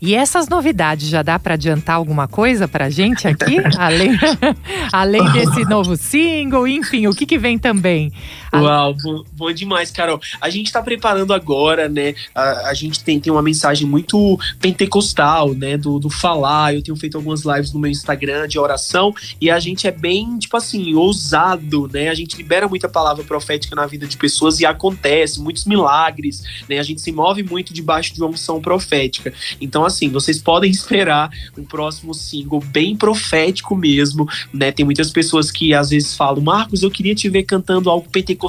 E 0.00 0.14
essas 0.14 0.48
novidades 0.48 1.08
já 1.08 1.22
dá 1.22 1.38
para 1.38 1.54
adiantar 1.54 1.96
alguma 1.96 2.26
coisa 2.26 2.66
pra 2.66 2.90
gente 2.90 3.28
aqui? 3.28 3.56
além, 3.78 4.18
além 4.92 5.24
desse 5.32 5.64
novo 5.64 5.96
single, 5.96 6.66
enfim, 6.66 7.06
o 7.06 7.14
que, 7.14 7.24
que 7.24 7.38
vem 7.38 7.58
também? 7.58 8.12
Uau, 8.54 8.94
bom, 9.02 9.24
bom, 9.32 9.52
demais, 9.52 9.90
Carol. 9.90 10.20
A 10.40 10.50
gente 10.50 10.66
está 10.66 10.82
preparando 10.82 11.32
agora, 11.32 11.88
né? 11.88 12.14
A, 12.34 12.68
a, 12.70 12.74
gente 12.74 13.02
tem, 13.02 13.18
tem 13.18 13.32
uma 13.32 13.40
mensagem 13.42 13.86
muito 13.86 14.38
pentecostal, 14.60 15.54
né? 15.54 15.78
Do, 15.78 15.98
do 15.98 16.10
falar. 16.10 16.74
Eu 16.74 16.82
tenho 16.82 16.96
feito 16.96 17.16
algumas 17.16 17.44
lives 17.44 17.72
no 17.72 17.80
meu 17.80 17.90
Instagram 17.90 18.46
de 18.46 18.58
oração 18.58 19.14
e 19.40 19.50
a 19.50 19.58
gente 19.58 19.86
é 19.86 19.90
bem, 19.90 20.38
tipo 20.38 20.56
assim, 20.56 20.94
ousado, 20.94 21.88
né? 21.92 22.08
A 22.08 22.14
gente 22.14 22.36
libera 22.36 22.68
muita 22.68 22.88
palavra 22.88 23.24
profética 23.24 23.74
na 23.74 23.86
vida 23.86 24.06
de 24.06 24.16
pessoas 24.16 24.60
e 24.60 24.66
acontece 24.66 25.40
muitos 25.40 25.64
milagres, 25.64 26.42
né? 26.68 26.78
A 26.78 26.82
gente 26.82 27.00
se 27.00 27.10
move 27.10 27.42
muito 27.42 27.72
debaixo 27.72 28.12
de 28.12 28.20
uma 28.20 28.30
unção 28.30 28.60
profética. 28.60 29.32
Então, 29.60 29.84
assim, 29.84 30.10
vocês 30.10 30.40
podem 30.40 30.70
esperar 30.82 31.30
um 31.56 31.64
próximo 31.64 32.12
single 32.12 32.60
bem 32.60 32.96
profético 32.96 33.74
mesmo, 33.74 34.28
né? 34.52 34.70
Tem 34.70 34.84
muitas 34.84 35.10
pessoas 35.10 35.50
que 35.50 35.72
às 35.72 35.90
vezes 35.90 36.14
falam, 36.14 36.42
Marcos, 36.42 36.82
eu 36.82 36.90
queria 36.90 37.14
te 37.14 37.28
ver 37.28 37.44
cantando 37.44 37.88
algo 37.88 38.08
pentecostal, 38.10 38.41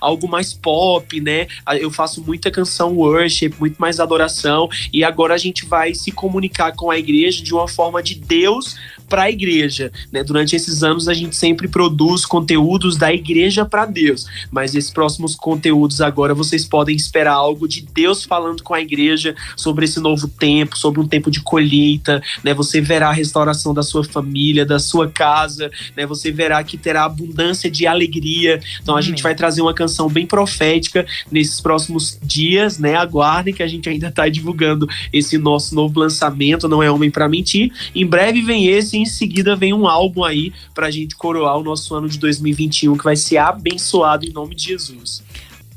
algo 0.00 0.28
mais 0.28 0.52
pop, 0.52 1.20
né? 1.20 1.46
Eu 1.80 1.90
faço 1.90 2.22
muita 2.22 2.50
canção 2.50 2.94
worship, 2.94 3.54
muito 3.58 3.76
mais 3.78 4.00
adoração, 4.00 4.68
e 4.92 5.04
agora 5.04 5.34
a 5.34 5.38
gente 5.38 5.64
vai 5.64 5.94
se 5.94 6.10
comunicar 6.12 6.72
com 6.72 6.90
a 6.90 6.98
igreja 6.98 7.42
de 7.42 7.52
uma 7.54 7.68
forma 7.68 8.02
de 8.02 8.14
Deus 8.14 8.76
para 9.08 9.22
a 9.22 9.30
igreja. 9.30 9.92
Né? 10.12 10.22
Durante 10.22 10.56
esses 10.56 10.82
anos 10.82 11.08
a 11.08 11.14
gente 11.14 11.36
sempre 11.36 11.68
produz 11.68 12.24
conteúdos 12.24 12.96
da 12.96 13.12
igreja 13.12 13.64
para 13.64 13.86
Deus, 13.86 14.26
mas 14.50 14.74
esses 14.74 14.90
próximos 14.90 15.34
conteúdos 15.34 16.00
agora 16.00 16.34
vocês 16.34 16.64
podem 16.66 16.96
esperar 16.96 17.34
algo 17.34 17.68
de 17.68 17.82
Deus 17.82 18.24
falando 18.24 18.62
com 18.62 18.74
a 18.74 18.80
igreja 18.80 19.34
sobre 19.56 19.84
esse 19.84 20.00
novo 20.00 20.28
tempo, 20.28 20.76
sobre 20.78 21.00
um 21.00 21.06
tempo 21.06 21.30
de 21.30 21.40
colheita. 21.40 22.22
Né? 22.42 22.54
Você 22.54 22.80
verá 22.80 23.08
a 23.08 23.12
restauração 23.12 23.74
da 23.74 23.82
sua 23.82 24.04
família, 24.04 24.64
da 24.64 24.78
sua 24.78 25.08
casa. 25.08 25.70
Né? 25.96 26.06
Você 26.06 26.30
verá 26.32 26.62
que 26.64 26.76
terá 26.76 27.04
abundância 27.04 27.70
de 27.70 27.86
alegria. 27.86 28.60
Então 28.82 28.96
a 28.96 29.00
gente 29.00 29.22
vai 29.22 29.34
trazer 29.34 29.62
uma 29.62 29.74
canção 29.74 30.08
bem 30.08 30.26
profética 30.26 31.06
nesses 31.30 31.60
próximos 31.60 32.18
dias. 32.22 32.78
Né? 32.78 32.94
Aguardem 32.94 33.54
que 33.54 33.62
a 33.62 33.68
gente 33.68 33.88
ainda 33.88 34.08
está 34.08 34.28
divulgando 34.28 34.88
esse 35.12 35.38
nosso 35.38 35.74
novo 35.74 35.98
lançamento. 35.98 36.68
Não 36.68 36.82
é 36.82 36.90
homem 36.90 37.10
para 37.10 37.28
mentir. 37.28 37.72
Em 37.94 38.06
breve 38.06 38.42
vem 38.42 38.68
esse 38.68 38.93
e 38.94 38.98
em 38.98 39.06
seguida 39.06 39.54
vem 39.54 39.74
um 39.74 39.86
álbum 39.86 40.24
aí 40.24 40.52
pra 40.74 40.90
gente 40.90 41.14
coroar 41.16 41.58
o 41.58 41.62
nosso 41.62 41.94
ano 41.94 42.08
de 42.08 42.18
2021, 42.18 42.96
que 42.96 43.04
vai 43.04 43.16
ser 43.16 43.38
abençoado 43.38 44.24
em 44.24 44.32
nome 44.32 44.54
de 44.54 44.64
Jesus. 44.64 45.22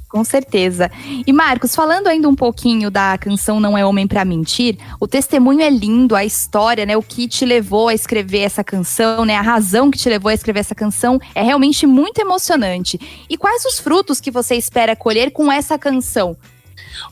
Com 0.07 0.23
certeza. 0.23 0.89
E 1.25 1.33
Marcos, 1.33 1.75
falando 1.75 2.07
ainda 2.07 2.29
um 2.29 2.35
pouquinho 2.35 2.89
da 2.89 3.17
canção 3.17 3.59
Não 3.59 3.77
é 3.77 3.85
Homem 3.85 4.07
para 4.07 4.23
Mentir, 4.23 4.77
o 5.01 5.07
testemunho 5.07 5.61
é 5.61 5.69
lindo, 5.69 6.15
a 6.15 6.23
história, 6.23 6.85
né, 6.85 6.95
o 6.95 7.03
que 7.03 7.27
te 7.27 7.45
levou 7.45 7.89
a 7.89 7.93
escrever 7.93 8.39
essa 8.39 8.63
canção, 8.63 9.25
né, 9.25 9.35
a 9.35 9.41
razão 9.41 9.91
que 9.91 9.97
te 9.97 10.07
levou 10.07 10.29
a 10.29 10.33
escrever 10.33 10.61
essa 10.61 10.73
canção 10.73 11.19
é 11.35 11.41
realmente 11.41 11.85
muito 11.85 12.19
emocionante. 12.19 12.97
E 13.29 13.37
quais 13.37 13.65
os 13.65 13.79
frutos 13.79 14.21
que 14.21 14.31
você 14.31 14.55
espera 14.55 14.95
colher 14.95 15.31
com 15.31 15.51
essa 15.51 15.77
canção? 15.77 16.37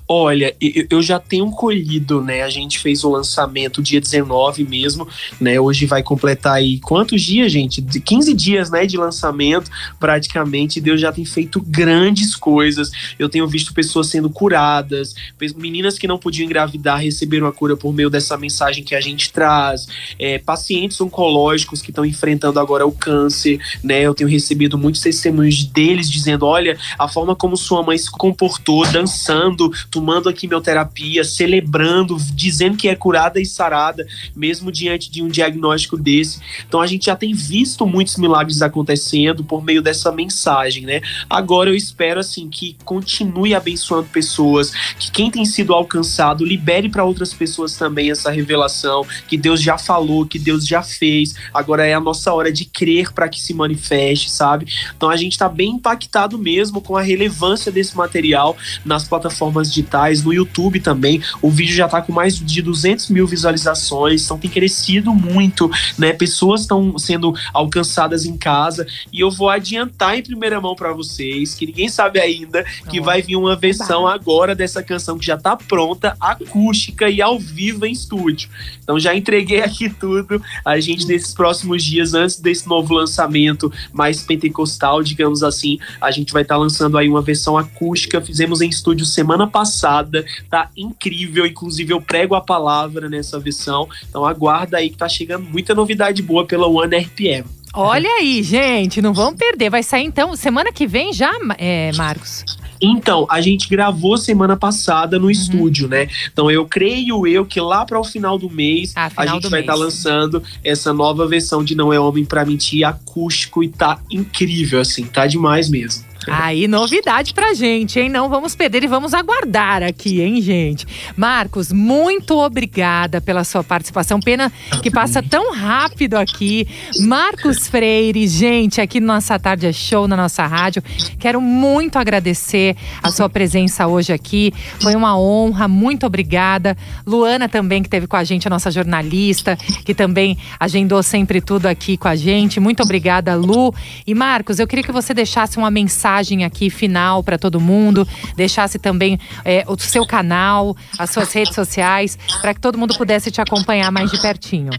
Olha, 0.08 0.56
eu 0.89 1.02
já 1.02 1.19
tenho 1.19 1.50
colhido, 1.52 2.21
né? 2.21 2.43
A 2.43 2.50
gente 2.50 2.80
fez 2.80 3.04
o 3.04 3.10
lançamento 3.10 3.82
dia 3.82 4.00
19 4.00 4.63
mesmo, 4.63 5.08
né? 5.39 5.60
Hoje 5.60 5.86
vai 5.86 6.04
completar 6.04 6.56
aí 6.56 6.80
quantos 6.80 7.21
dias, 7.21 7.52
gente? 7.52 7.82
15 7.82 8.34
dias, 8.34 8.69
né, 8.69 8.86
de 8.86 8.98
lançamento, 8.98 9.69
praticamente. 10.00 10.82
Deus 10.82 11.02
já 11.02 11.12
tem 11.12 11.26
feito 11.26 11.62
grandes 11.62 12.36
coisas. 12.36 12.91
Eu 13.17 13.30
tenho 13.30 13.48
visto 13.48 13.74
pessoas 13.74 14.08
sendo 14.08 14.30
curadas, 14.30 15.15
meninas 15.56 15.98
que 15.98 16.08
não 16.08 16.17
podiam 16.17 16.45
engravidar 16.45 17.00
receberam 17.00 17.48
a 17.48 17.52
cura 17.52 17.76
por 17.76 17.93
meio 17.93 18.10
dessa 18.10 18.38
mensagem 18.38 18.84
que 18.84 18.95
a 18.95 19.02
gente 19.02 19.32
traz, 19.32 19.88
é, 20.19 20.38
pacientes 20.39 21.00
oncológicos 21.02 21.82
que 21.82 21.91
estão 21.91 22.06
enfrentando 22.06 22.60
agora 22.60 22.86
o 22.86 22.91
câncer, 22.91 23.60
né? 23.84 24.02
Eu 24.02 24.13
tenho 24.13 24.30
recebido 24.30 24.78
muitos 24.78 25.02
testemunhos 25.02 25.63
deles 25.65 26.10
dizendo: 26.10 26.45
olha, 26.45 26.78
a 26.98 27.08
forma 27.08 27.36
como 27.36 27.58
sua 27.58 27.84
mãe 27.84 27.98
se 27.98 28.12
comportou, 28.12 28.86
dançando, 28.88 29.71
tomando 29.90 30.30
a 30.30 30.34
quimioterapia, 30.34 31.24
celebrando, 31.24 32.18
dizendo 32.34 32.78
que 32.78 32.88
é 32.88 32.96
curada 32.96 33.40
e 33.40 33.46
sarada, 33.46 34.06
mesmo 34.36 34.72
diante 34.72 35.10
de 35.12 35.22
um 35.22 35.28
diagnóstico 35.28 35.98
desse. 35.98 36.40
Então 36.68 36.82
a 36.82 36.88
gente 36.88 37.06
já 37.06 37.16
tem 37.16 37.34
visto 37.34 37.86
muitos 37.86 38.18
milagres 38.18 38.62
acontecendo 38.62 39.44
por 39.44 39.64
meio 39.64 39.82
dessa 39.82 40.12
mensagem, 40.12 40.86
né? 40.86 41.02
Agora 41.30 41.69
eu 41.69 41.76
espero 41.76 42.19
assim 42.19 42.50
que 42.50 42.76
continue 42.84 43.54
abençoando 43.54 44.08
pessoas, 44.10 44.71
que 45.00 45.12
quem 45.12 45.32
tem 45.32 45.46
sido 45.46 45.73
alcançado 45.73 46.46
libere 46.46 46.90
para 46.90 47.04
outras 47.04 47.34
pessoas 47.34 47.78
também 47.78 48.12
essa 48.12 48.32
revelação 48.32 49.06
que 49.28 49.38
Deus 49.38 49.62
já 49.62 49.78
falou, 49.78 50.26
que 50.26 50.40
Deus 50.40 50.65
já 50.67 50.82
fez. 50.82 51.36
Agora 51.54 51.86
é 51.86 51.94
a 51.94 52.00
nossa 52.00 52.34
hora 52.34 52.52
de 52.52 52.65
crer 52.65 53.13
para 53.13 53.30
que 53.30 53.42
se 53.42 53.54
manifeste, 53.54 54.30
sabe? 54.30 54.67
Então 54.96 55.10
a 55.10 55.17
gente 55.17 55.34
está 55.34 55.50
bem 55.50 55.71
impactado 55.71 56.38
mesmo 56.38 56.82
com 56.82 56.96
a 56.98 57.02
relevância 57.02 57.71
desse 57.71 57.96
material 57.96 58.58
nas 58.84 59.08
plataformas 59.08 59.65
plataformas 59.66 59.70
digitais, 59.70 60.24
no 60.24 60.34
YouTube 60.34 60.80
também. 60.80 61.22
O 61.42 61.50
vídeo 61.50 61.76
já 61.76 61.86
está 61.86 62.02
com 62.02 62.13
mais 62.13 62.38
de 62.38 62.62
200 62.62 63.10
mil 63.10 63.28
visualizações, 63.28 64.24
então 64.24 64.38
tem 64.38 64.50
crescido 64.50 65.13
muito, 65.13 65.70
né? 65.98 66.13
Pessoas 66.13 66.62
estão 66.62 66.98
sendo 66.98 67.34
alcançadas 67.54 68.26
em 68.26 68.38
casa 68.38 68.86
e 69.12 69.20
eu 69.20 69.32
vou 69.32 69.50
adiantar 69.50 70.18
em 70.18 70.24
primeira 70.24 70.60
mão 70.62 70.76
para 70.76 70.94
vocês 70.94 71.56
que 71.56 71.66
ninguém 71.66 71.90
sabe 71.90 72.20
ainda 72.20 72.63
que 72.90 73.02
vai 73.02 73.22
vir 73.22 73.36
uma 73.36 73.56
versão 73.56 74.08
agora 74.08 74.56
dessa 74.56 74.84
canção 74.84 75.18
que 75.18 75.26
já 75.26 75.36
está 75.36 75.56
pronta, 75.56 76.16
acústica 76.20 77.10
e 77.10 77.22
ao 77.22 77.40
vivo 77.40 77.86
em 77.86 77.92
estúdio. 77.92 78.50
Então 78.84 79.00
já 79.00 79.16
entreguei 79.16 79.62
aqui 79.62 79.90
tudo. 79.90 80.42
A 80.63 80.80
gente 80.80 81.08
nesses 81.08 81.34
próximos 81.34 81.84
dias 81.84 82.13
antes 82.13 82.40
desse 82.40 82.68
novo 82.68 82.94
lançamento 82.94 83.72
mais 83.92 84.22
pentecostal, 84.22 85.02
digamos 85.02 85.44
assim, 85.44 85.80
a 86.00 86.12
gente 86.12 86.34
vai 86.34 86.42
estar 86.42 86.56
tá 86.56 86.60
lançando 86.60 86.98
aí 86.98 87.10
uma 87.10 87.22
versão 87.22 87.58
acústica. 87.58 88.22
Fizemos 88.22 88.62
em 88.62 88.70
estúdio 88.70 89.06
semana 89.06 89.48
passada, 89.56 90.25
tá 90.49 90.69
incrível. 90.75 91.45
Inclusive, 91.45 91.93
eu 91.93 92.01
prego 92.01 92.35
a 92.35 92.41
palavra 92.41 93.08
nessa 93.08 93.39
versão. 93.39 93.87
Então, 94.10 94.25
aguarda 94.25 94.75
aí 94.75 94.89
que 94.89 94.97
tá 94.97 95.08
chegando 95.08 95.45
muita 95.45 95.73
novidade 95.73 96.21
boa 96.21 96.45
pela 96.45 96.67
One 96.67 96.97
RPM. 96.97 97.45
Olha 97.73 98.10
aí, 98.10 98.43
gente, 98.43 99.01
não 99.01 99.13
vamos 99.13 99.39
perder. 99.39 99.69
Vai 99.69 99.81
sair 99.81 100.03
então 100.03 100.35
semana 100.35 100.73
que 100.73 100.85
vem 100.85 101.13
já, 101.13 101.31
é, 101.58 101.93
Marcos? 101.93 102.43
Então, 102.81 103.25
a 103.29 103.39
gente 103.39 103.69
gravou 103.69 104.17
semana 104.17 104.58
passada 104.58 105.17
no 105.17 105.25
uhum. 105.25 105.31
estúdio, 105.31 105.87
né? 105.87 106.10
Então, 106.31 106.51
eu 106.51 106.65
creio 106.65 107.25
eu 107.25 107.45
que 107.45 107.62
lá 107.62 107.85
para 107.85 107.97
o 107.97 108.03
final 108.03 108.37
do 108.37 108.49
mês 108.49 108.91
ah, 108.93 109.10
final 109.10 109.25
a 109.25 109.27
gente 109.27 109.49
vai 109.49 109.62
estar 109.62 109.73
tá 109.73 109.79
lançando 109.79 110.43
essa 110.65 110.91
nova 110.91 111.25
versão 111.25 111.63
de 111.63 111.75
Não 111.75 111.93
é 111.93 111.99
Homem 111.99 112.25
para 112.25 112.43
Mentir 112.43 112.85
acústico 112.85 113.63
e 113.63 113.69
tá 113.69 113.99
incrível, 114.12 114.81
assim, 114.81 115.06
tá 115.06 115.25
demais 115.25 115.69
mesmo. 115.69 116.03
Aí, 116.28 116.67
novidade 116.67 117.34
pra 117.34 117.54
gente, 117.54 118.00
hein? 118.00 118.10
Não 118.10 118.30
vamos 118.30 118.56
perder 118.56 118.84
e 118.84 118.88
vamos 118.88 119.13
aguardar 119.13 119.84
aqui, 119.84 120.21
hein, 120.21 120.42
gente? 120.42 120.88
Marcos, 121.15 121.71
muito 121.71 122.38
obrigada 122.38 123.21
pela 123.21 123.44
sua 123.44 123.63
participação. 123.63 124.19
Pena 124.19 124.52
que 124.82 124.90
passa 124.90 125.21
tão 125.21 125.54
rápido 125.54 126.15
aqui. 126.15 126.67
Marcos 127.02 127.67
Freire, 127.67 128.28
gente, 128.28 128.82
aqui 128.82 129.00
no 129.00 129.08
Nossa 129.08 129.38
Tarde 129.38 129.67
é 129.67 129.73
Show, 129.73 130.08
na 130.08 130.17
nossa 130.17 130.46
rádio. 130.48 130.82
Quero 131.19 131.40
muito 131.40 132.00
agradecer 132.00 132.76
a 133.04 133.12
sua 133.12 133.30
presença 133.30 133.86
hoje 133.88 134.12
aqui. 134.12 134.52
Foi 134.82 134.96
uma 134.96 135.17
honra, 135.17 135.67
muito 135.67 136.06
obrigada. 136.06 136.76
Luana 137.06 137.48
também, 137.48 137.82
que 137.82 137.88
esteve 137.88 138.08
com 138.08 138.15
a 138.15 138.23
gente, 138.23 138.48
a 138.48 138.50
nossa 138.50 138.71
jornalista, 138.71 139.56
que 139.86 139.94
também 139.94 140.38
agendou 140.60 141.04
sempre 141.04 141.40
tudo 141.40 141.67
aqui 141.67 141.98
com 141.98 142.08
a 142.08 142.15
gente. 142.15 142.60
Muito 142.60 142.82
obrigada, 142.82 143.36
Lu. 143.36 143.73
E 144.08 144.15
Marcos, 144.15 144.60
eu 144.60 144.67
queria 144.67 144.84
que 144.84 144.92
você 144.92 145.13
deixasse 145.13 145.58
uma 145.58 145.69
mensagem 145.69 146.15
mensagem 146.16 146.46
aqui 146.46 146.70
final 146.70 147.22
para 147.24 147.38
todo 147.38 147.60
mundo, 147.60 148.08
deixasse 148.36 148.80
também 148.80 149.20
é, 149.44 149.66
o 149.68 149.78
seu 149.78 150.06
canal, 150.06 150.76
as 150.98 151.10
suas 151.10 151.32
redes 151.34 151.54
sociais, 151.54 152.18
para 152.42 152.54
que 152.54 152.60
todo 152.60 152.78
mundo 152.78 152.96
pudesse 152.98 153.30
te 153.32 153.42
acompanhar 153.42 153.92
mais 153.92 154.12
de 154.12 154.22
pertinho. 154.22 154.72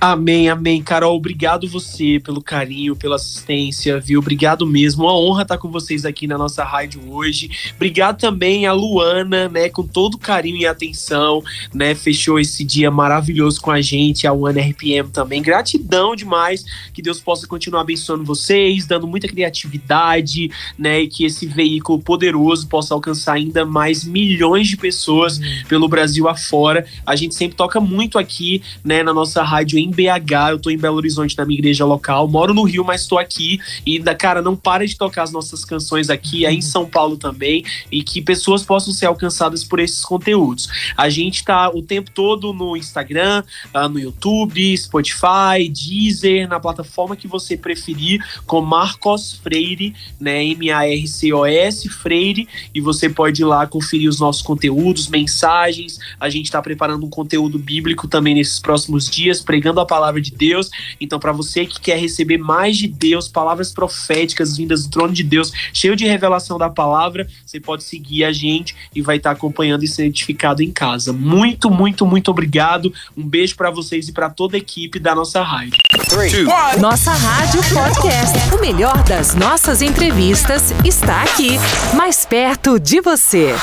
Amém, 0.00 0.48
amém. 0.48 0.80
Carol, 0.80 1.16
obrigado 1.16 1.66
você 1.66 2.20
pelo 2.22 2.40
carinho, 2.40 2.94
pela 2.94 3.16
assistência, 3.16 3.98
viu? 3.98 4.20
Obrigado 4.20 4.64
mesmo. 4.64 5.02
Uma 5.02 5.18
honra 5.18 5.42
estar 5.42 5.58
com 5.58 5.72
vocês 5.72 6.04
aqui 6.04 6.24
na 6.24 6.38
nossa 6.38 6.62
rádio 6.62 7.02
hoje. 7.10 7.50
Obrigado 7.74 8.16
também 8.16 8.64
a 8.64 8.72
Luana, 8.72 9.48
né, 9.48 9.68
com 9.68 9.84
todo 9.84 10.16
carinho 10.16 10.58
e 10.58 10.66
atenção, 10.66 11.42
né, 11.74 11.96
fechou 11.96 12.38
esse 12.38 12.62
dia 12.62 12.92
maravilhoso 12.92 13.60
com 13.60 13.72
a 13.72 13.80
gente, 13.80 14.24
a 14.24 14.32
One 14.32 14.60
RPM 14.60 15.10
também. 15.10 15.42
Gratidão 15.42 16.14
demais. 16.14 16.64
Que 16.94 17.02
Deus 17.02 17.18
possa 17.18 17.48
continuar 17.48 17.80
abençoando 17.80 18.22
vocês, 18.22 18.86
dando 18.86 19.04
muita 19.04 19.26
criatividade, 19.26 20.48
né, 20.78 21.00
e 21.00 21.08
que 21.08 21.24
esse 21.24 21.44
veículo 21.44 21.98
poderoso 21.98 22.68
possa 22.68 22.94
alcançar 22.94 23.32
ainda 23.32 23.66
mais 23.66 24.04
milhões 24.04 24.68
de 24.68 24.76
pessoas 24.76 25.40
pelo 25.68 25.88
Brasil 25.88 26.28
afora. 26.28 26.86
A 27.04 27.16
gente 27.16 27.34
sempre 27.34 27.56
toca 27.56 27.80
muito 27.80 28.16
aqui, 28.16 28.62
né, 28.84 29.02
na 29.02 29.12
nossa 29.12 29.42
rádio 29.42 29.76
em 29.76 29.87
em 29.88 29.90
BH, 29.90 30.50
eu 30.50 30.58
tô 30.58 30.70
em 30.70 30.78
Belo 30.78 30.96
Horizonte 30.96 31.36
na 31.36 31.44
minha 31.44 31.58
igreja 31.58 31.84
local, 31.84 32.28
moro 32.28 32.52
no 32.52 32.62
Rio, 32.62 32.84
mas 32.84 33.06
tô 33.06 33.18
aqui. 33.18 33.58
E, 33.84 33.98
cara, 34.14 34.42
não 34.42 34.54
para 34.54 34.86
de 34.86 34.96
tocar 34.96 35.22
as 35.22 35.32
nossas 35.32 35.64
canções 35.64 36.10
aqui, 36.10 36.46
aí 36.46 36.56
em 36.56 36.62
São 36.62 36.86
Paulo 36.86 37.16
também, 37.16 37.64
e 37.90 38.02
que 38.02 38.20
pessoas 38.20 38.62
possam 38.62 38.92
ser 38.92 39.06
alcançadas 39.06 39.64
por 39.64 39.80
esses 39.80 40.04
conteúdos. 40.04 40.68
A 40.96 41.08
gente 41.08 41.44
tá 41.44 41.70
o 41.70 41.82
tempo 41.82 42.10
todo 42.10 42.52
no 42.52 42.76
Instagram, 42.76 43.42
uh, 43.74 43.88
no 43.88 43.98
YouTube, 43.98 44.76
Spotify, 44.76 45.68
Deezer, 45.68 46.48
na 46.48 46.60
plataforma 46.60 47.16
que 47.16 47.26
você 47.26 47.56
preferir, 47.56 48.24
com 48.46 48.60
Marcos 48.60 49.40
Freire, 49.42 49.94
né, 50.20 50.44
M-A-R-C-O-S, 50.44 51.88
Freire, 51.88 52.48
e 52.74 52.80
você 52.80 53.08
pode 53.08 53.42
ir 53.42 53.44
lá 53.44 53.66
conferir 53.66 54.08
os 54.08 54.20
nossos 54.20 54.42
conteúdos, 54.42 55.08
mensagens, 55.08 55.98
a 56.18 56.28
gente 56.28 56.50
tá 56.50 56.60
preparando 56.60 57.04
um 57.04 57.10
conteúdo 57.10 57.58
bíblico 57.58 58.08
também 58.08 58.34
nesses 58.34 58.58
próximos 58.58 59.08
dias, 59.08 59.40
pregando 59.40 59.77
a 59.80 59.86
palavra 59.86 60.20
de 60.20 60.30
Deus. 60.30 60.70
Então, 61.00 61.18
para 61.18 61.32
você 61.32 61.66
que 61.66 61.80
quer 61.80 61.98
receber 61.98 62.38
mais 62.38 62.76
de 62.76 62.88
Deus, 62.88 63.28
palavras 63.28 63.72
proféticas 63.72 64.56
vindas 64.56 64.84
do 64.84 64.90
trono 64.90 65.12
de 65.12 65.22
Deus, 65.22 65.52
cheio 65.72 65.96
de 65.96 66.06
revelação 66.06 66.58
da 66.58 66.68
palavra, 66.68 67.28
você 67.44 67.60
pode 67.60 67.84
seguir 67.84 68.24
a 68.24 68.32
gente 68.32 68.74
e 68.94 69.02
vai 69.02 69.16
estar 69.16 69.30
tá 69.30 69.36
acompanhando 69.36 69.84
e 69.84 69.88
sendo 69.88 70.06
edificado 70.06 70.62
em 70.62 70.70
casa. 70.70 71.12
Muito, 71.12 71.70
muito, 71.70 72.06
muito 72.06 72.30
obrigado. 72.30 72.92
Um 73.16 73.26
beijo 73.26 73.56
para 73.56 73.70
vocês 73.70 74.08
e 74.08 74.12
para 74.12 74.30
toda 74.30 74.56
a 74.56 74.58
equipe 74.58 74.98
da 74.98 75.14
nossa 75.14 75.42
rádio. 75.42 75.78
Nossa 76.80 77.12
Rádio 77.12 77.60
Podcast. 77.74 78.54
O 78.54 78.60
melhor 78.60 79.02
das 79.04 79.34
nossas 79.34 79.82
entrevistas 79.82 80.72
está 80.84 81.22
aqui, 81.22 81.58
mais 81.94 82.24
perto 82.24 82.78
de 82.78 83.00
você. 83.00 83.54